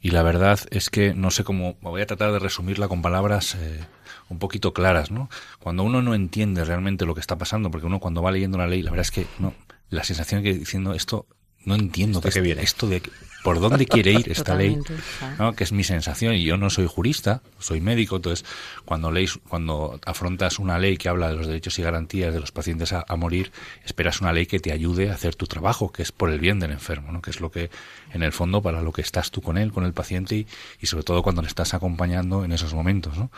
[0.04, 3.56] Y la verdad es que no sé cómo, voy a tratar de resumirla con palabras
[3.56, 3.86] eh,
[4.30, 5.30] un poquito claras, ¿no?
[5.60, 8.66] Cuando uno no entiende realmente lo que está pasando, porque uno cuando va leyendo la
[8.66, 9.54] ley, la verdad es que no,
[9.90, 11.28] la sensación que diciendo esto
[11.66, 12.64] no entiendo que viene.
[12.64, 13.04] esto de
[13.44, 14.78] por dónde quiere ir esta ley,
[15.56, 18.46] que es mi sensación y yo no soy jurista, soy médico, entonces
[18.86, 22.52] cuando lees, cuando afrontas una ley que habla de los derechos y garantías de los
[22.52, 23.52] pacientes a, morir,
[23.86, 26.60] esperas una ley que te ayude a hacer tu trabajo, que es por el bien
[26.60, 27.22] del enfermo, ¿no?
[27.22, 27.70] que es lo que
[28.14, 30.46] en el fondo para lo que estás tú con él, con el paciente
[30.80, 33.32] y, sobre todo cuando le estás acompañando en esos momentos, ¿no?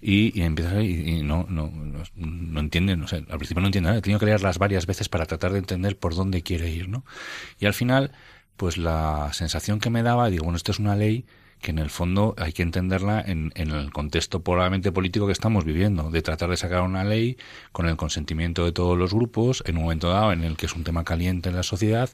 [0.00, 3.98] Y, y empiezas y, no, no, no, no no sé, al principio no entiende nada,
[3.98, 7.04] he tenido que leerlas varias veces para tratar de entender por dónde quiere ir, ¿no?
[7.58, 8.12] Y al final
[8.60, 11.24] pues la sensación que me daba, digo, bueno, esto es una ley
[11.62, 15.64] que en el fondo hay que entenderla en, en, el contexto probablemente político que estamos
[15.64, 17.38] viviendo, de tratar de sacar una ley
[17.72, 20.74] con el consentimiento de todos los grupos en un momento dado en el que es
[20.74, 22.10] un tema caliente en la sociedad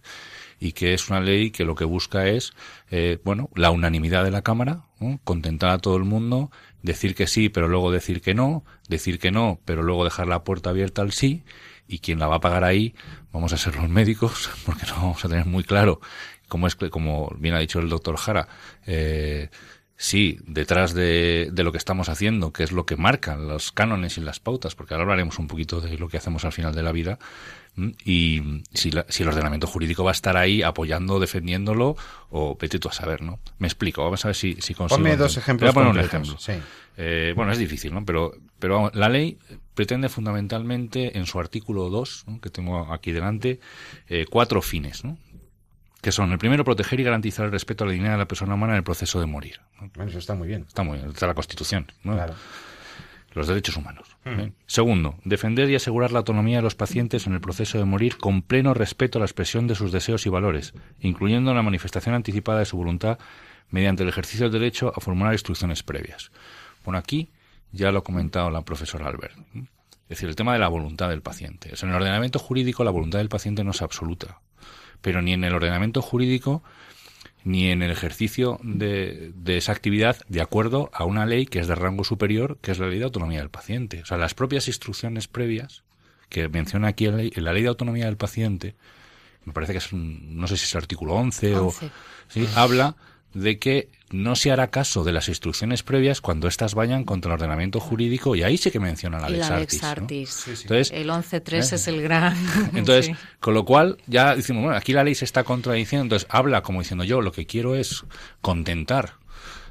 [0.60, 2.52] y que es una ley que lo que busca es,
[2.92, 4.84] eh, bueno, la unanimidad de la Cámara,
[5.24, 6.52] contentar a todo el mundo,
[6.84, 10.44] decir que sí, pero luego decir que no, decir que no, pero luego dejar la
[10.44, 11.42] puerta abierta al sí,
[11.88, 12.94] y quien la va a pagar ahí
[13.32, 16.00] vamos a ser los médicos, porque no vamos a tener muy claro
[16.48, 18.48] como es como bien ha dicho el doctor Jara,
[18.86, 19.48] eh,
[19.96, 24.18] sí, detrás de, de, lo que estamos haciendo, que es lo que marcan los cánones
[24.18, 26.82] y las pautas, porque ahora hablaremos un poquito de lo que hacemos al final de
[26.82, 27.18] la vida,
[28.04, 31.96] y si, si el ordenamiento jurídico va a estar ahí apoyando, defendiéndolo,
[32.30, 33.38] o vete tú a saber, ¿no?
[33.58, 34.96] Me explico, vamos a ver si, si consigo.
[34.96, 35.74] Ponme dos ejemplos.
[35.74, 36.36] Voy a poner un ejemplo.
[36.96, 38.04] Eh, bueno, es difícil, ¿no?
[38.06, 39.38] Pero, pero la ley
[39.74, 43.60] pretende fundamentalmente, en su artículo 2, que tengo aquí delante,
[44.08, 45.18] eh, cuatro fines, ¿no?
[46.06, 48.54] Que son el primero proteger y garantizar el respeto a la dignidad de la persona
[48.54, 49.58] humana en el proceso de morir.
[49.96, 50.64] Bueno, eso está muy bien.
[50.68, 51.90] Está muy bien, está la Constitución.
[53.32, 54.16] Los derechos humanos.
[54.24, 54.52] Hmm.
[54.66, 58.42] Segundo, defender y asegurar la autonomía de los pacientes en el proceso de morir con
[58.42, 62.66] pleno respeto a la expresión de sus deseos y valores, incluyendo la manifestación anticipada de
[62.66, 63.18] su voluntad
[63.70, 66.30] mediante el ejercicio del derecho a formular instrucciones previas.
[66.84, 67.32] Bueno, aquí
[67.72, 69.36] ya lo ha comentado la profesora Albert.
[69.56, 71.72] Es decir, el tema de la voluntad del paciente.
[71.82, 74.38] en el ordenamiento jurídico la voluntad del paciente no es absoluta
[75.06, 76.64] pero ni en el ordenamiento jurídico
[77.44, 81.76] ni en el ejercicio de, esa actividad de acuerdo a una ley que es de
[81.76, 84.02] rango superior, que es la ley de autonomía del paciente.
[84.02, 85.84] O sea, las propias instrucciones previas
[86.28, 88.74] que menciona aquí en la ley, de autonomía del paciente,
[89.44, 91.72] me parece que es, no sé si es el artículo 11, o...
[92.26, 92.48] ¿sí?
[92.56, 92.96] habla
[93.36, 97.34] de que no se hará caso de las instrucciones previas cuando éstas vayan contra el
[97.34, 100.46] ordenamiento jurídico y ahí sí que menciona la Lex Artis.
[100.62, 102.34] Entonces, el 11.3 es el gran...
[102.74, 106.62] Entonces, con lo cual ya decimos, bueno, aquí la ley se está contradiciendo, entonces habla
[106.62, 108.04] como diciendo yo, lo que quiero es
[108.40, 109.14] contentar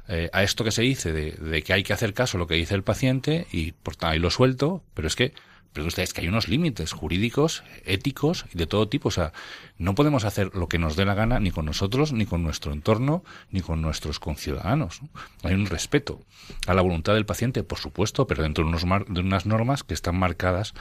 [0.06, 2.46] eh, a esto que se dice de, de, que hay que hacer caso a lo
[2.46, 5.32] que dice el paciente y por ahí lo suelto, pero es que
[5.76, 9.08] pero ustedes que hay unos límites jurídicos, éticos y de todo tipo.
[9.08, 9.34] O sea,
[9.76, 12.72] no podemos hacer lo que nos dé la gana ni con nosotros, ni con nuestro
[12.72, 15.02] entorno, ni con nuestros conciudadanos.
[15.42, 16.22] Hay un respeto
[16.66, 19.92] a la voluntad del paciente, por supuesto, pero dentro de, unos de unas normas que
[19.92, 20.72] están marcadas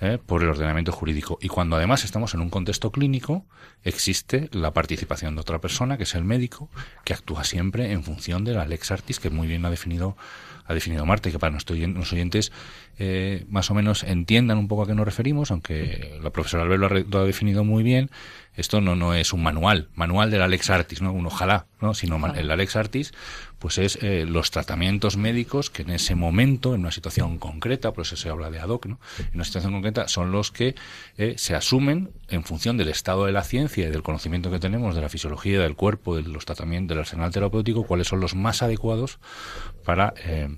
[0.00, 0.18] ¿eh?
[0.26, 1.38] por el ordenamiento jurídico.
[1.40, 3.46] Y cuando además estamos en un contexto clínico,
[3.84, 6.68] existe la participación de otra persona, que es el médico,
[7.04, 10.16] que actúa siempre en función de la lex artis, que muy bien ha definido
[10.64, 11.78] ha definido Marta y que para nuestros
[12.12, 12.52] oyentes
[12.98, 17.08] eh, más o menos entiendan un poco a qué nos referimos, aunque la profesora Albert
[17.10, 18.10] lo ha, definido muy bien,
[18.54, 21.10] esto no, no es un manual, manual del Alex Artis, ¿no?
[21.12, 21.94] Un ojalá, ¿no?
[21.94, 23.14] Sino el Alex Artis,
[23.58, 28.02] pues es eh, los tratamientos médicos que en ese momento, en una situación concreta, por
[28.02, 29.00] eso se habla de ad hoc, ¿no?
[29.18, 30.74] En una situación concreta son los que
[31.16, 34.94] eh, se asumen en función del estado de la ciencia y del conocimiento que tenemos
[34.94, 38.62] de la fisiología del cuerpo, de los tratamientos, del arsenal terapéutico, cuáles son los más
[38.62, 39.18] adecuados
[39.84, 40.48] para eh,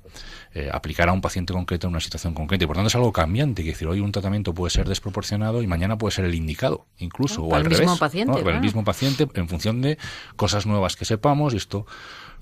[0.57, 2.65] eh, aplicar a un paciente concreto en una situación concreta.
[2.65, 5.67] Y por tanto es algo cambiante, que decir, hoy un tratamiento puede ser desproporcionado y
[5.67, 7.81] mañana puede ser el indicado, incluso, o al el revés.
[7.81, 9.99] Mismo paciente, el mismo paciente en función de
[10.37, 11.87] cosas nuevas que sepamos y esto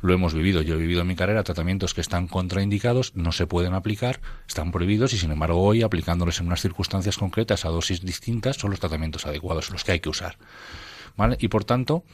[0.03, 0.62] lo hemos vivido.
[0.62, 4.70] Yo he vivido en mi carrera tratamientos que están contraindicados, no se pueden aplicar, están
[4.70, 8.80] prohibidos y sin embargo hoy aplicándoles en unas circunstancias concretas a dosis distintas son los
[8.80, 10.37] tratamientos adecuados, los que hay que usar.
[11.16, 11.37] ¿Vale?
[11.41, 12.05] Y por tanto,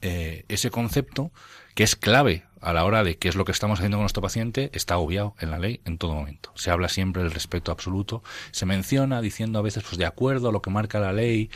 [0.00, 1.32] eh, ese concepto
[1.74, 4.22] que es clave a la hora de qué es lo que estamos haciendo con nuestro
[4.22, 6.52] paciente, está obviado en la ley en todo momento.
[6.54, 8.22] Se habla siempre del respeto absoluto.
[8.50, 11.50] Se menciona diciendo a veces, pues de acuerdo a lo que marca la ley,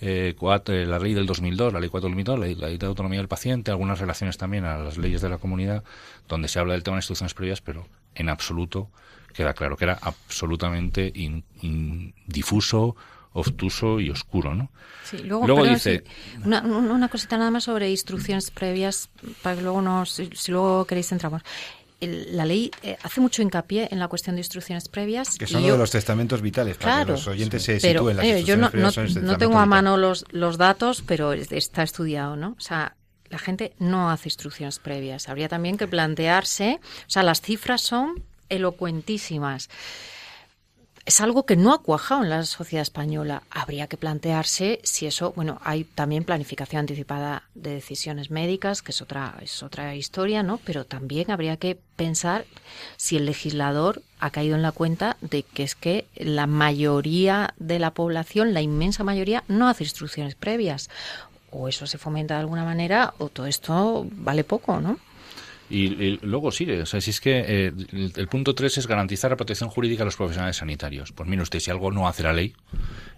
[0.00, 3.70] eh, la ley del 2002, la ley 4 2002, la ley, de autonomía del paciente,
[3.70, 5.84] algunas relaciones también a las leyes de la comunidad,
[6.28, 8.90] donde se habla del tema de instrucciones previas, pero en absoluto
[9.32, 11.12] queda claro que era absolutamente
[12.26, 12.96] difuso,
[13.38, 14.70] obtuso y oscuro, ¿no?
[15.04, 16.04] Sí, luego, dice...
[16.44, 19.08] una, una, cosita nada más sobre instrucciones previas,
[19.42, 21.42] para que luego nos, si, luego queréis entramos.
[22.00, 25.38] la ley eh, hace mucho hincapié en la cuestión de instrucciones previas.
[25.38, 28.18] Que son uno de los testamentos vitales, para que los oyentes se sitúen.
[28.18, 32.54] Las yo no, no, tengo a mano los, los datos, pero está estudiado, ¿no?
[32.58, 32.94] O sea,
[33.30, 35.28] la gente no hace instrucciones previas.
[35.28, 39.68] Habría también que plantearse, o sea, las cifras son elocuentísimas
[41.08, 43.42] es algo que no ha cuajado en la sociedad española.
[43.48, 49.00] Habría que plantearse si eso, bueno, hay también planificación anticipada de decisiones médicas, que es
[49.00, 50.58] otra es otra historia, ¿no?
[50.66, 52.44] Pero también habría que pensar
[52.98, 57.78] si el legislador ha caído en la cuenta de que es que la mayoría de
[57.78, 60.90] la población, la inmensa mayoría, no hace instrucciones previas.
[61.50, 64.98] O eso se fomenta de alguna manera, o todo esto vale poco, ¿no?
[65.70, 67.72] Y, luego sigue, o sea, si es que eh,
[68.16, 71.12] el, punto 3 es garantizar la protección jurídica a los profesionales sanitarios.
[71.12, 72.54] Pues mire usted, si algo no hace la ley,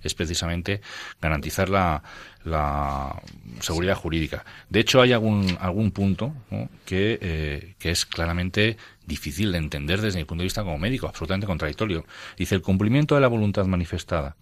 [0.02, 0.80] es precisamente
[1.20, 2.02] garantizar la,
[2.44, 3.22] la
[3.60, 4.44] seguridad jurídica.
[4.68, 6.34] De hecho, hay algún, algún punto
[6.84, 8.76] que, eh, que es claramente
[9.06, 12.04] difícil de entender desde mi punto de vista como médico, absolutamente contradictorio.
[12.36, 14.36] Dice, el cumplimiento de la voluntad manifestada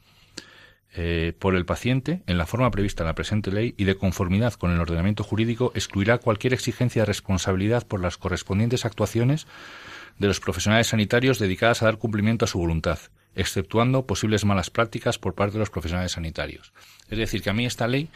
[0.95, 4.55] eh, por el paciente en la forma prevista en la presente ley y de conformidad
[4.55, 9.47] con el ordenamiento jurídico excluirá cualquier exigencia de responsabilidad por las correspondientes actuaciones
[10.19, 12.99] de los profesionales sanitarios dedicadas a dar cumplimiento a su voluntad,
[13.35, 16.73] exceptuando posibles malas prácticas por parte de los profesionales sanitarios.
[17.09, 18.09] Es decir, que a mí esta ley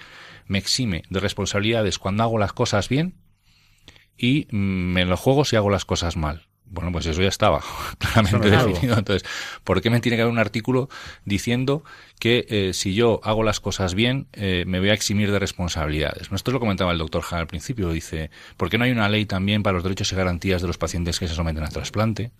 [0.46, 3.14] me exime de responsabilidades cuando hago las cosas bien
[4.16, 6.48] y me lo juego si hago las cosas mal.
[6.72, 7.62] Bueno, pues eso ya estaba
[7.98, 8.96] claramente definido.
[8.96, 9.28] Entonces,
[9.62, 10.88] ¿por qué me tiene que haber un artículo
[11.26, 11.84] diciendo
[12.18, 16.32] que eh, si yo hago las cosas bien, eh, me voy a eximir de responsabilidades?
[16.32, 17.90] Esto lo comentaba el doctor Hahn al principio.
[17.90, 20.78] Dice, ¿por qué no hay una ley también para los derechos y garantías de los
[20.78, 22.32] pacientes que se someten a trasplante?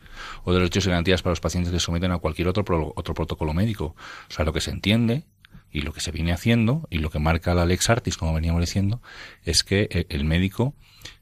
[0.45, 2.65] O de derechos y garantías para los pacientes que se someten a cualquier otro,
[2.97, 3.95] otro protocolo médico?
[4.31, 5.25] O sea, lo que se entiende
[5.71, 8.63] y lo que se viene haciendo y lo que marca la Lex Artis, como veníamos
[8.63, 9.03] diciendo,
[9.45, 10.75] es que eh, el médico,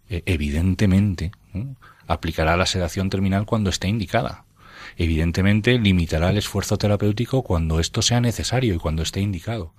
[0.08, 1.32] evidentemente,
[2.10, 4.44] aplicará la sedación terminal cuando esté indicada.
[4.96, 9.72] Evidentemente, limitará el esfuerzo terapéutico cuando esto sea necesario y cuando esté indicado.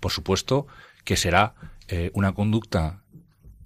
[0.00, 0.66] Por supuesto
[1.04, 1.54] que será
[1.86, 3.02] eh, una conducta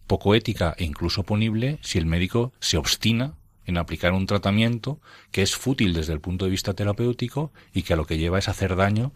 [0.06, 5.00] poco ética e incluso punible si el médico se obstina en aplicar un tratamiento
[5.30, 8.38] que es fútil desde el punto de vista terapéutico y que a lo que lleva
[8.38, 9.12] es hacer daño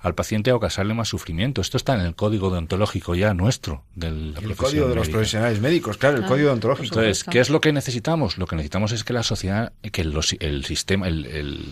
[0.00, 1.60] al paciente a ocasionarle más sufrimiento.
[1.60, 5.96] Esto está en el código deontológico ya nuestro del El código de los profesionales médicos,
[5.96, 6.94] claro, el código deontológico.
[6.94, 8.38] Entonces, ¿qué es lo que necesitamos?
[8.38, 11.64] Lo que necesitamos es que la sociedad, que los, el sistema, el,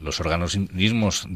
[0.00, 1.28] los organismos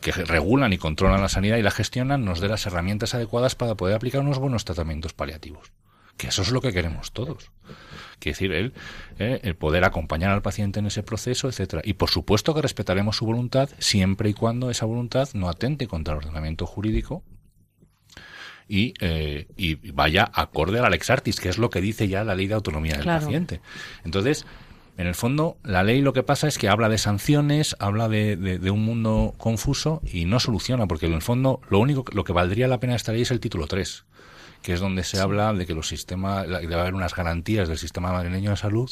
[0.00, 3.74] que regulan y controlan la sanidad y la gestionan nos dé las herramientas adecuadas para
[3.74, 5.72] poder aplicar unos buenos tratamientos paliativos.
[6.16, 7.50] Que eso es lo que queremos todos.
[8.18, 8.72] Quiere decir, el,
[9.18, 11.82] eh, el poder acompañar al paciente en ese proceso, etcétera.
[11.84, 16.14] Y por supuesto que respetaremos su voluntad siempre y cuando esa voluntad no atente contra
[16.14, 17.22] el ordenamiento jurídico
[18.68, 22.24] y, eh, y vaya acorde a la Lex Artis, que es lo que dice ya
[22.24, 23.60] la ley de autonomía del paciente.
[24.04, 24.46] Entonces,
[24.96, 28.36] en el fondo, la ley lo que pasa es que habla de sanciones, habla de,
[28.36, 32.32] de, un mundo confuso y no soluciona, porque en el fondo lo único lo que
[32.32, 34.06] valdría la pena esta ley es el título 3
[34.62, 38.12] que es donde se habla de que los sistemas, debe haber unas garantías del sistema
[38.12, 38.90] madrileño de salud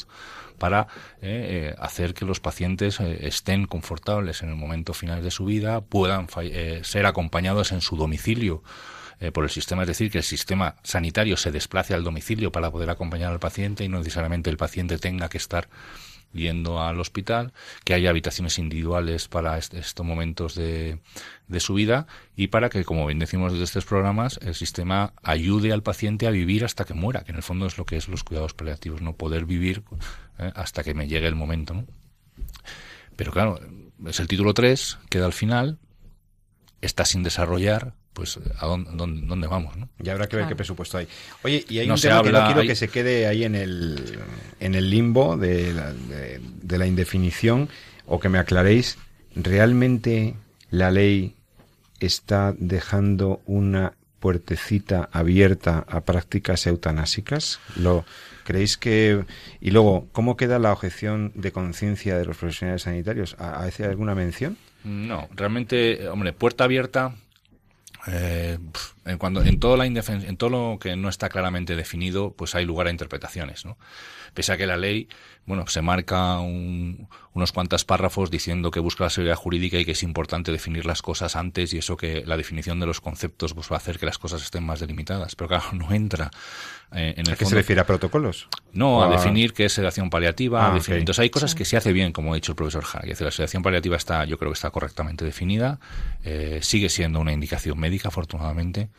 [0.57, 0.87] para
[1.21, 5.45] eh, eh, hacer que los pacientes eh, estén confortables en el momento final de su
[5.45, 6.27] vida, puedan
[6.83, 8.63] ser acompañados en su domicilio
[9.33, 12.89] por el sistema, es decir, que el sistema sanitario se desplace al domicilio para poder
[12.89, 15.69] acompañar al paciente y no necesariamente el paciente tenga que estar
[16.35, 20.99] yendo al hospital, que haya habitaciones individuales para estos momentos de,
[21.47, 25.73] de, su vida y para que, como bien decimos desde estos programas, el sistema ayude
[25.73, 28.07] al paciente a vivir hasta que muera, que en el fondo es lo que es
[28.07, 29.83] los cuidados paliativos, no poder vivir
[30.37, 31.85] eh, hasta que me llegue el momento.
[33.15, 33.59] Pero claro,
[34.05, 35.79] es el título 3, queda al final,
[36.81, 39.89] está sin desarrollar, pues a dónde, dónde, vamos, ¿no?
[39.99, 41.07] Ya habrá que ver qué presupuesto hay.
[41.43, 44.19] Oye, y hay un tema que no quiero que se quede ahí en el,
[44.61, 47.67] en el limbo de la, de, la indefinición
[48.05, 48.97] o que me aclaréis,
[49.35, 50.33] ¿realmente
[50.71, 51.35] la ley
[51.99, 57.59] está dejando una puertecita abierta a prácticas eutanásicas?
[57.75, 58.05] ¿Lo
[58.45, 59.25] creéis que
[59.59, 63.35] y luego cómo queda la objeción de conciencia de los profesionales sanitarios?
[63.39, 64.57] ¿Hace alguna mención?
[64.85, 67.15] No, realmente, hombre, puerta abierta
[68.07, 68.57] eh,
[69.05, 72.65] en, cuando, en, todo la en todo lo que no está claramente definido, pues hay
[72.65, 73.77] lugar a interpretaciones, ¿no?
[74.33, 75.07] Pese a que la ley,
[75.45, 80.03] bueno, se marca unos cuantos párrafos diciendo que busca la seguridad jurídica y que es
[80.03, 83.75] importante definir las cosas antes y eso que la definición de los conceptos pues, va
[83.75, 85.35] a hacer que las cosas estén más delimitadas.
[85.35, 86.31] Pero claro, no entra
[86.91, 88.49] eh, en el ¿A qué se refiere a protocolos?
[88.73, 90.73] No, a, definir qué es sedación paliativa.
[90.73, 93.07] Ah, Entonces hay cosas que se hace bien, como ha dicho el profesor Hag.
[93.07, 95.79] La sedación paliativa está, yo creo que está correctamente definida.
[96.23, 98.89] Eh, sigue siendo una indicación médica, afortunadamente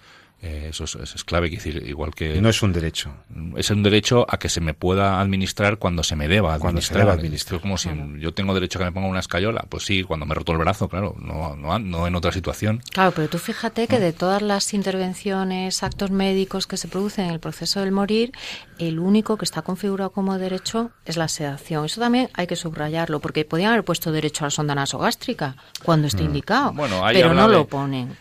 [0.42, 2.40] Eh, eso es, clave, decir, igual que...
[2.40, 3.10] No es un derecho.
[3.56, 7.04] Es un derecho a que se me pueda administrar cuando se me deba administrar.
[7.04, 7.60] Cuando administrar.
[7.60, 10.34] como si yo tengo derecho a que me ponga una escayola, pues sí, cuando me
[10.34, 12.82] roto el brazo, claro, no, no, no en otra situación.
[12.92, 17.30] Claro, pero tú fíjate que de todas las intervenciones, actos médicos que se producen en
[17.32, 18.32] el proceso del morir,
[18.78, 21.86] el único que está configurado como derecho es la sedación.
[21.86, 26.08] Eso también hay que subrayarlo, porque podían haber puesto derecho a la sonda nasogástrica cuando
[26.08, 26.26] esté mm.
[26.26, 28.16] indicado, bueno, pero no lo ponen.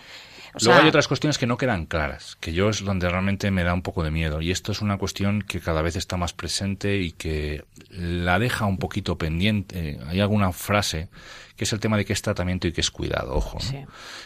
[0.62, 3.74] Luego hay otras cuestiones que no quedan claras, que yo es donde realmente me da
[3.74, 4.42] un poco de miedo.
[4.42, 8.66] Y esto es una cuestión que cada vez está más presente y que la deja
[8.66, 10.00] un poquito pendiente.
[10.08, 11.10] Hay alguna frase
[11.56, 13.34] que es el tema de qué es tratamiento y qué es cuidado.
[13.34, 13.58] Ojo,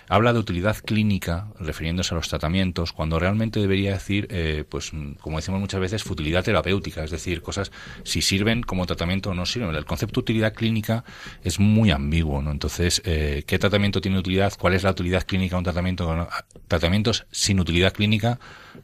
[0.07, 5.37] habla de utilidad clínica refiriéndose a los tratamientos, cuando realmente debería decir, eh, pues como
[5.37, 7.71] decimos muchas veces, futilidad terapéutica, es decir, cosas
[8.03, 9.75] si sirven como tratamiento o no sirven.
[9.75, 11.03] El concepto de utilidad clínica
[11.43, 12.51] es muy ambiguo, ¿no?
[12.51, 14.53] Entonces, eh, ¿qué tratamiento tiene utilidad?
[14.59, 16.27] ¿Cuál es la utilidad clínica de un tratamiento?
[16.67, 18.39] Tratamientos sin utilidad clínica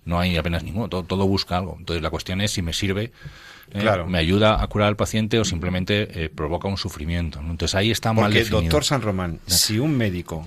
[0.06, 1.76] no hay apenas ninguno, todo, todo busca algo.
[1.80, 3.12] Entonces, la cuestión es si me sirve
[3.72, 3.80] ¿eh?
[3.80, 4.08] claro.
[4.08, 7.40] me ayuda a curar al paciente o simplemente eh, provoca un sufrimiento.
[7.40, 8.62] Entonces ahí está mal definido.
[8.62, 10.46] doctor San Román, si un médico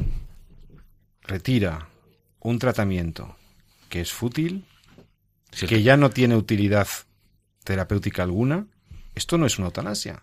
[1.23, 1.89] retira
[2.41, 3.37] un tratamiento
[3.89, 4.64] que es fútil,
[5.51, 6.89] que ya no tiene utilidad
[7.64, 8.66] terapéutica alguna,
[9.14, 10.23] esto no es una eutanasia.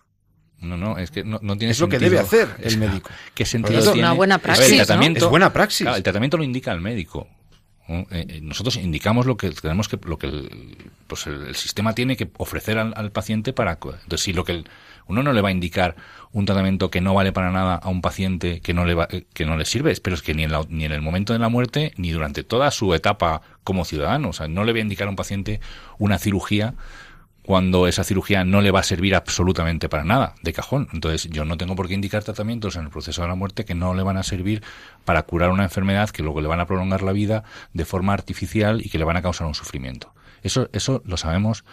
[0.58, 3.10] No, no, es que no, tiene Es lo que debe hacer el médico.
[3.34, 4.00] ¿Qué sentido tiene?
[4.00, 5.86] Una buena praxis, es buena praxis.
[5.86, 7.28] el tratamiento lo indica el médico.
[7.88, 10.76] Eh, eh, nosotros indicamos lo que tenemos que lo que el,
[11.06, 14.64] pues el, sistema tiene que ofrecer al, paciente para entonces si lo que
[15.06, 15.94] uno no le va a indicar
[16.32, 19.26] un tratamiento que no vale para nada a un paciente que no le va, eh,
[19.32, 21.48] que no le sirve pero es que ni en, ni en el momento de la
[21.48, 25.06] muerte ni durante toda su etapa como ciudadano o sea no le va a indicar
[25.06, 25.60] a un paciente
[25.98, 26.74] una cirugía
[27.46, 30.88] cuando esa cirugía no le va a servir absolutamente para nada, de cajón.
[30.92, 33.74] Entonces, yo no tengo por qué indicar tratamientos en el proceso de la muerte que
[33.74, 34.64] no le van a servir
[35.04, 38.84] para curar una enfermedad que luego le van a prolongar la vida de forma artificial
[38.84, 40.12] y que le van a causar un sufrimiento.
[40.42, 41.64] Eso, eso lo sabemos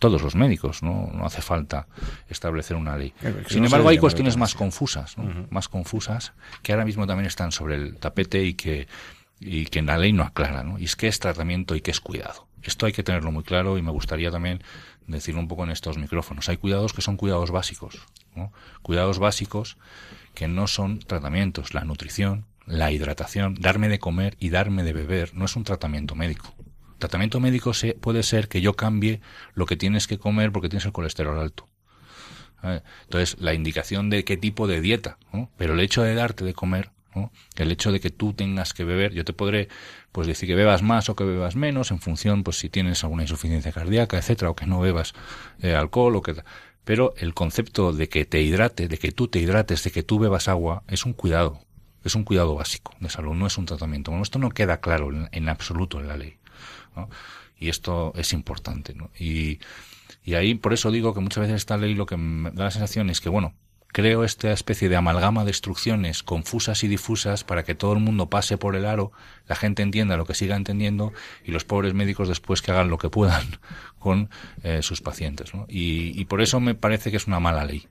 [0.00, 1.86] todos los médicos, no, no hace falta
[2.28, 3.12] establecer una ley.
[3.46, 5.14] Sin embargo, hay cuestiones más confusas,
[5.50, 8.88] más confusas, que ahora mismo también están sobre el tapete y que,
[9.38, 10.78] y que en la ley no aclara, ¿no?
[10.78, 12.49] Y es qué es tratamiento y qué es cuidado.
[12.62, 14.62] Esto hay que tenerlo muy claro y me gustaría también
[15.06, 16.48] decirlo un poco en estos micrófonos.
[16.48, 18.06] Hay cuidados que son cuidados básicos,
[18.82, 19.76] cuidados básicos
[20.34, 21.74] que no son tratamientos.
[21.74, 26.14] La nutrición, la hidratación, darme de comer y darme de beber no es un tratamiento
[26.14, 26.54] médico.
[26.98, 29.20] Tratamiento médico se, puede ser que yo cambie
[29.54, 31.66] lo que tienes que comer porque tienes el colesterol alto.
[32.62, 35.16] Entonces, la indicación de qué tipo de dieta,
[35.56, 36.90] pero el hecho de darte de comer
[37.56, 39.68] el hecho de que tú tengas que beber, yo te podré
[40.12, 43.22] pues decir que bebas más o que bebas menos en función pues si tienes alguna
[43.22, 45.14] insuficiencia cardíaca, etcétera, o que no bebas
[45.60, 46.34] eh, alcohol o que
[46.84, 50.18] pero el concepto de que te hidrate, de que tú te hidrates, de que tú
[50.18, 51.60] bebas agua es un cuidado,
[52.04, 54.10] es un cuidado básico de salud, no es un tratamiento.
[54.10, 56.38] Bueno, esto no queda claro en, absoluto en la ley.
[57.58, 58.96] Y esto es importante.
[59.18, 59.60] Y,
[60.24, 62.70] y ahí por eso digo que muchas veces esta ley lo que me da la
[62.70, 63.54] sensación es que, bueno,
[63.92, 68.30] creo esta especie de amalgama de instrucciones confusas y difusas para que todo el mundo
[68.30, 69.12] pase por el aro,
[69.46, 71.12] la gente entienda lo que siga entendiendo
[71.44, 73.58] y los pobres médicos después que hagan lo que puedan
[73.98, 74.30] con
[74.62, 75.52] eh, sus pacientes.
[75.68, 77.86] Y, por eso me parece que es una mala ley.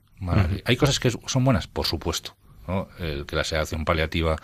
[0.64, 2.36] Hay cosas que son buenas, por supuesto.
[2.98, 4.36] El que la sedación paliativa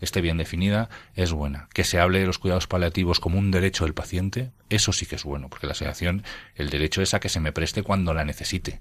[0.00, 1.68] esté bien definida es buena.
[1.72, 5.16] Que se hable de los cuidados paliativos como un derecho del paciente, eso sí que
[5.16, 8.24] es bueno, porque la sedación, el derecho es a que se me preste cuando la
[8.24, 8.80] necesite.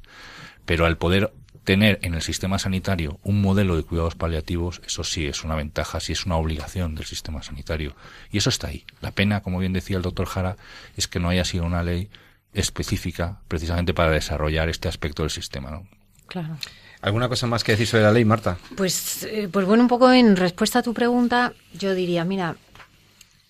[0.66, 1.32] Pero al poder
[1.68, 6.00] tener en el sistema sanitario un modelo de cuidados paliativos, eso sí es una ventaja,
[6.00, 7.94] sí es una obligación del sistema sanitario.
[8.32, 8.86] Y eso está ahí.
[9.02, 10.56] La pena, como bien decía el doctor Jara,
[10.96, 12.10] es que no haya sido una ley
[12.54, 15.70] específica precisamente para desarrollar este aspecto del sistema.
[15.70, 15.86] ¿no?
[16.28, 16.58] Claro.
[17.02, 18.58] ¿Alguna cosa más que decir sobre la ley, Marta?
[18.78, 22.56] Pues, eh, pues bueno, un poco en respuesta a tu pregunta, yo diría, mira,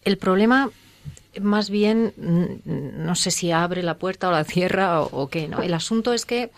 [0.04, 0.72] el problema
[1.40, 5.48] más bien, mm, no sé si abre la puerta o la cierra o, o qué,
[5.48, 5.62] ¿no?
[5.62, 6.50] El asunto es que,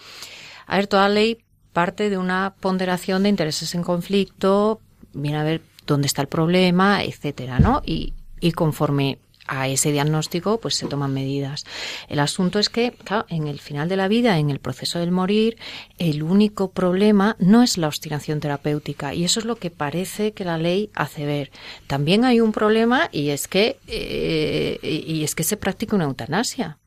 [0.66, 1.43] a ver, toda ley
[1.80, 4.82] parte de una ponderación de intereses en conflicto,
[5.13, 7.82] viene a ver dónde está el problema, etcétera, ¿no?
[7.86, 9.17] Y, y conforme
[9.47, 11.63] a ese diagnóstico, pues se toman medidas.
[12.09, 15.11] El asunto es que, claro, en el final de la vida, en el proceso del
[15.11, 15.57] morir,
[15.99, 20.43] el único problema no es la obstinación terapéutica y eso es lo que parece que
[20.43, 21.49] la ley hace ver.
[21.88, 26.77] También hay un problema y es que eh, y es que se practica una eutanasia.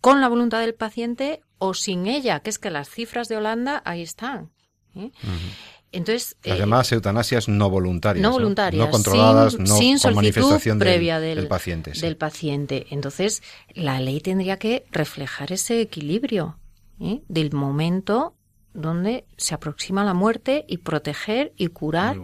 [0.00, 3.80] Con la voluntad del paciente o sin ella, que es que las cifras de Holanda
[3.84, 4.50] ahí están.
[4.96, 5.12] ¿eh?
[5.92, 10.14] Entonces, las eh, llamadas eutanasias no voluntarias, no voluntarias, no, controladas, sin, no sin con
[10.14, 11.92] manifestación previa del, paciente.
[11.92, 12.86] Del paciente.
[12.90, 13.42] Entonces,
[13.74, 16.58] la ley tendría que reflejar ese equilibrio
[16.98, 17.22] ¿eh?
[17.28, 18.34] del momento
[18.72, 22.16] donde se aproxima la muerte y proteger y curar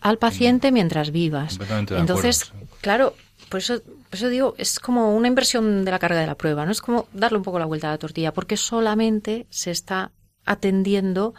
[0.00, 1.58] al paciente mientras vivas.
[1.90, 3.14] Entonces, claro,
[3.48, 3.80] por eso,
[4.10, 6.72] por eso digo, es como una inversión de la carga de la prueba, ¿no?
[6.72, 10.12] Es como darle un poco la vuelta a la tortilla, porque solamente se está
[10.44, 11.34] atendiendo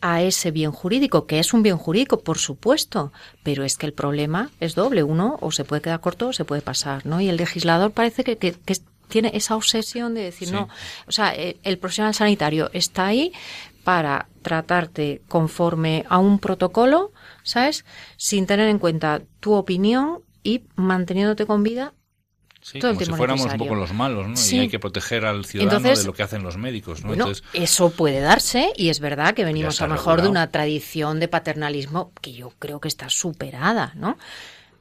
[0.00, 3.12] a ese bien jurídico, que es un bien jurídico, por supuesto,
[3.42, 5.02] pero es que el problema es doble.
[5.02, 7.20] Uno o se puede quedar corto o se puede pasar, ¿no?
[7.20, 8.54] Y el legislador parece que, que,
[9.08, 10.70] tiene esa obsesión de decir, no,
[11.06, 13.32] o sea, el, el profesional sanitario está ahí
[13.84, 17.12] para tratarte conforme a un protocolo,
[17.42, 17.84] ¿sabes?
[18.16, 21.92] Sin tener en cuenta tu opinión y manteniéndote con vida
[22.62, 24.34] Sí, como si fuéramos un poco los malos, ¿no?
[24.56, 27.12] Y hay que proteger al ciudadano de lo que hacen los médicos, ¿no?
[27.12, 27.42] Entonces...
[27.52, 31.26] Eso puede darse y es verdad que venimos a lo mejor de una tradición de
[31.26, 34.16] paternalismo que yo creo que está superada, ¿no?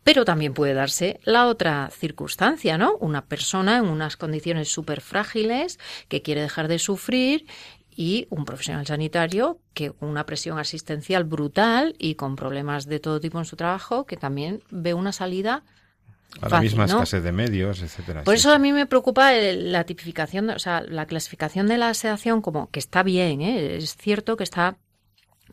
[0.03, 2.97] Pero también puede darse la otra circunstancia, ¿no?
[2.99, 7.47] Una persona en unas condiciones súper frágiles que quiere dejar de sufrir
[7.95, 13.19] y un profesional sanitario que con una presión asistencial brutal y con problemas de todo
[13.19, 15.63] tipo en su trabajo que también ve una salida
[16.39, 18.23] a la misma escasez de medios, etcétera.
[18.23, 22.41] Por eso a mí me preocupa la tipificación, o sea, la clasificación de la sedación
[22.41, 23.77] como que está bien, ¿eh?
[23.77, 24.77] es cierto que está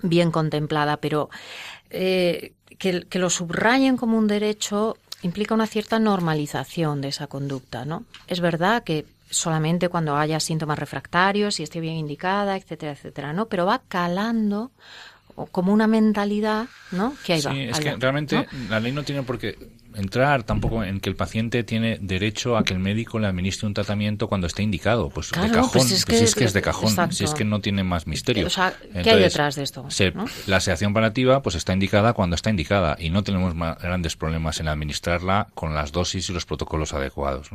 [0.02, 1.28] bien contemplada, pero
[1.90, 7.84] eh, que, que, lo subrayen como un derecho implica una cierta normalización de esa conducta,
[7.84, 8.04] ¿no?
[8.28, 13.46] Es verdad que solamente cuando haya síntomas refractarios y esté bien indicada, etcétera, etcétera, ¿no?
[13.46, 14.70] Pero va calando
[15.46, 17.14] como una mentalidad, ¿no?
[17.24, 17.54] Que ahí sí, va.
[17.54, 19.56] es que realmente la ley no tiene por qué
[19.94, 23.74] entrar tampoco en que el paciente tiene derecho a que el médico le administre un
[23.74, 25.08] tratamiento cuando esté indicado.
[25.10, 27.84] Pues de cajón, pues es, pues que, es, de cajón, si es que no tiene
[27.84, 28.46] más misterio.
[28.46, 28.72] O sea,
[29.02, 29.86] ¿qué hay detrás de esto?
[30.46, 34.68] La sedación paliativa pues está indicada cuando está indicada y no tenemos grandes problemas en
[34.68, 37.50] administrarla con las dosis y los protocolos adecuados.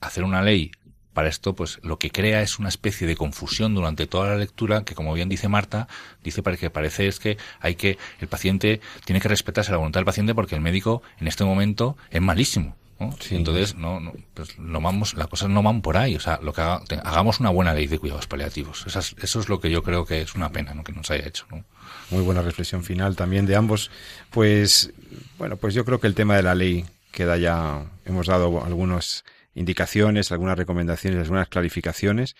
[0.00, 0.72] Hacer una ley
[1.12, 4.84] para esto, pues lo que crea es una especie de confusión durante toda la lectura
[4.84, 5.88] que, como bien dice Marta,
[6.22, 10.00] dice para que parece es que hay que, el paciente tiene que respetarse la voluntad
[10.00, 12.76] del paciente porque el médico en este momento es malísimo.
[13.30, 16.16] Entonces, no, no, pues no vamos, las cosas no van por ahí.
[16.16, 18.84] O sea, lo que hagamos una buena ley de cuidados paliativos.
[18.86, 20.84] eso es lo que yo creo que es una pena, ¿no?
[20.84, 21.46] Que nos haya hecho,
[22.10, 23.90] Muy buena reflexión final también de ambos.
[24.28, 24.92] Pues,
[25.38, 29.24] bueno, pues yo creo que el tema de la ley queda ya, hemos dado algunos
[29.54, 32.36] indicaciones, algunas recomendaciones, algunas clarificaciones.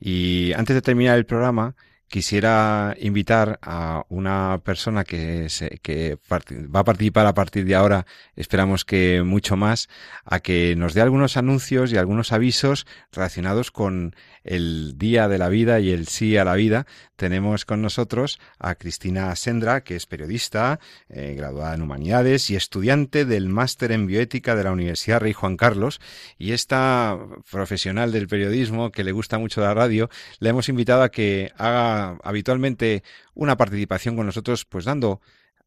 [0.00, 1.74] Y antes de terminar el programa,
[2.08, 8.06] quisiera invitar a una persona que, se, que va a participar a partir de ahora,
[8.36, 9.88] esperamos que mucho más,
[10.24, 14.14] a que nos dé algunos anuncios y algunos avisos relacionados con
[14.44, 16.86] el Día de la Vida y el Sí a la Vida,
[17.16, 20.78] tenemos con nosotros a Cristina Sendra, que es periodista,
[21.08, 25.56] eh, graduada en Humanidades y estudiante del Máster en Bioética de la Universidad Rey Juan
[25.56, 26.00] Carlos.
[26.38, 27.18] Y esta
[27.50, 32.18] profesional del periodismo, que le gusta mucho la radio, le hemos invitado a que haga
[32.22, 33.02] habitualmente
[33.34, 35.20] una participación con nosotros, pues dando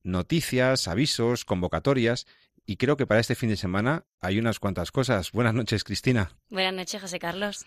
[0.04, 2.28] noticias, avisos, convocatorias
[2.68, 5.32] y creo que para este fin de semana hay unas cuantas cosas.
[5.32, 6.32] Buenas noches, Cristina.
[6.50, 7.66] Buenas noches, José Carlos.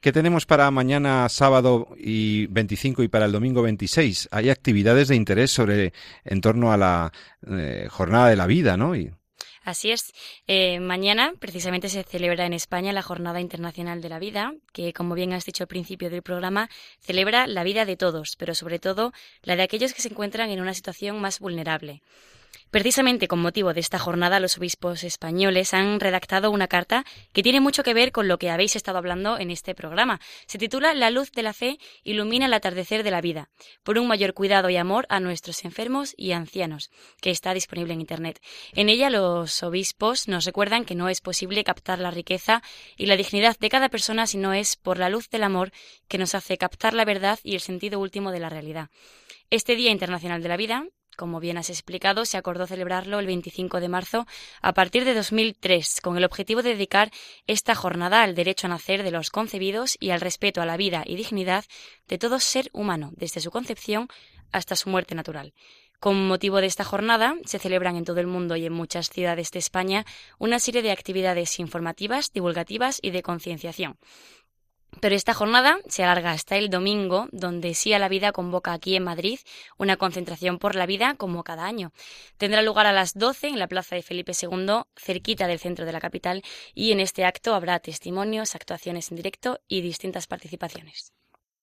[0.00, 4.28] ¿Qué tenemos para mañana sábado y 25 y para el domingo 26?
[4.30, 5.94] Hay actividades de interés sobre
[6.24, 7.12] en torno a la
[7.50, 8.94] eh, jornada de la vida, ¿no?
[8.94, 9.10] Y...
[9.64, 10.12] Así es.
[10.46, 15.14] Eh, mañana precisamente se celebra en España la Jornada Internacional de la Vida, que, como
[15.14, 16.68] bien has dicho al principio del programa,
[17.00, 20.60] celebra la vida de todos, pero sobre todo la de aquellos que se encuentran en
[20.60, 22.02] una situación más vulnerable.
[22.72, 27.04] Precisamente con motivo de esta jornada, los obispos españoles han redactado una carta
[27.34, 30.22] que tiene mucho que ver con lo que habéis estado hablando en este programa.
[30.46, 33.50] Se titula La luz de la fe ilumina el atardecer de la vida,
[33.82, 38.00] por un mayor cuidado y amor a nuestros enfermos y ancianos, que está disponible en
[38.00, 38.40] Internet.
[38.72, 42.62] En ella los obispos nos recuerdan que no es posible captar la riqueza
[42.96, 45.72] y la dignidad de cada persona si no es por la luz del amor
[46.08, 48.88] que nos hace captar la verdad y el sentido último de la realidad.
[49.50, 50.86] Este Día Internacional de la Vida
[51.22, 54.26] como bien has explicado, se acordó celebrarlo el 25 de marzo
[54.60, 57.12] a partir de 2003, con el objetivo de dedicar
[57.46, 61.04] esta jornada al derecho a nacer de los concebidos y al respeto a la vida
[61.06, 61.64] y dignidad
[62.08, 64.08] de todo ser humano, desde su concepción
[64.50, 65.54] hasta su muerte natural.
[66.00, 69.52] Con motivo de esta jornada, se celebran en todo el mundo y en muchas ciudades
[69.52, 70.04] de España
[70.40, 73.96] una serie de actividades informativas, divulgativas y de concienciación.
[75.00, 78.94] Pero esta jornada se alarga hasta el domingo, donde Sí a la Vida convoca aquí
[78.94, 79.38] en Madrid
[79.78, 81.92] una concentración por la vida como cada año.
[82.36, 85.92] Tendrá lugar a las 12 en la Plaza de Felipe II, cerquita del centro de
[85.92, 86.42] la capital,
[86.74, 91.12] y en este acto habrá testimonios, actuaciones en directo y distintas participaciones.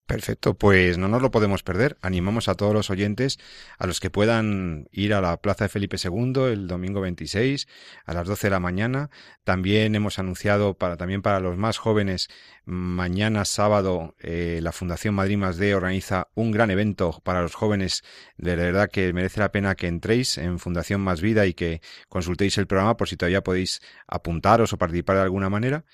[0.09, 1.95] Perfecto, pues no nos lo podemos perder.
[2.01, 3.37] Animamos a todos los oyentes,
[3.77, 7.67] a los que puedan ir a la Plaza de Felipe II el domingo 26
[8.05, 9.11] a las 12 de la mañana.
[9.43, 12.27] También hemos anunciado para también para los más jóvenes
[12.65, 18.03] mañana sábado eh, la Fundación Madrid Más D organiza un gran evento para los jóvenes.
[18.37, 22.57] De verdad que merece la pena que entréis en Fundación Más Vida y que consultéis
[22.57, 25.85] el programa por si todavía podéis apuntaros o participar de alguna manera.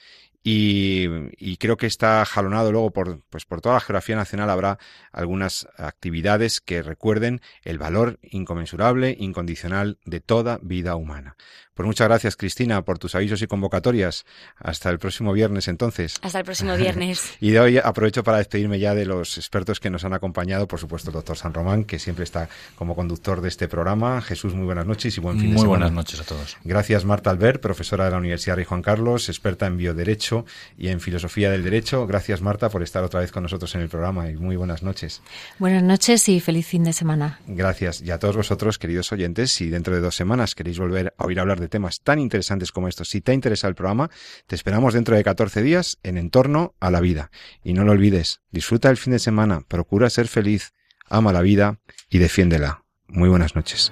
[0.48, 4.78] Y, creo que está jalonado luego por, pues por toda la geografía nacional habrá
[5.12, 11.36] algunas actividades que recuerden el valor inconmensurable, incondicional de toda vida humana.
[11.74, 14.26] Pues muchas gracias, Cristina, por tus avisos y convocatorias.
[14.56, 16.16] Hasta el próximo viernes, entonces.
[16.22, 17.34] Hasta el próximo viernes.
[17.42, 20.80] y de hoy aprovecho para despedirme ya de los expertos que nos han acompañado, por
[20.80, 24.22] supuesto, el doctor San Román, que siempre está como conductor de este programa.
[24.22, 25.68] Jesús, muy buenas noches y buen fin de semana.
[25.68, 26.56] Muy buenas noches a todos.
[26.64, 30.35] Gracias, Marta Albert, profesora de la Universidad Rey Juan Carlos, experta en bioderecho
[30.78, 32.06] y en filosofía del derecho.
[32.08, 35.22] Gracias, Marta, por estar otra vez con nosotros en el programa y muy buenas noches.
[35.60, 37.40] Buenas noches y feliz fin de semana.
[37.48, 38.02] Gracias.
[38.02, 41.40] Y a todos vosotros, queridos oyentes, si dentro de dos semanas queréis volver a oír
[41.40, 43.10] hablar de temas tan interesantes como estos.
[43.10, 44.10] Si te interesa el programa,
[44.48, 47.32] te esperamos dentro de 14 días en Entorno a la Vida.
[47.64, 50.74] Y no lo olvides, disfruta el fin de semana, procura ser feliz,
[51.08, 51.80] ama la vida
[52.10, 52.84] y defiéndela.
[53.08, 53.92] Muy buenas noches.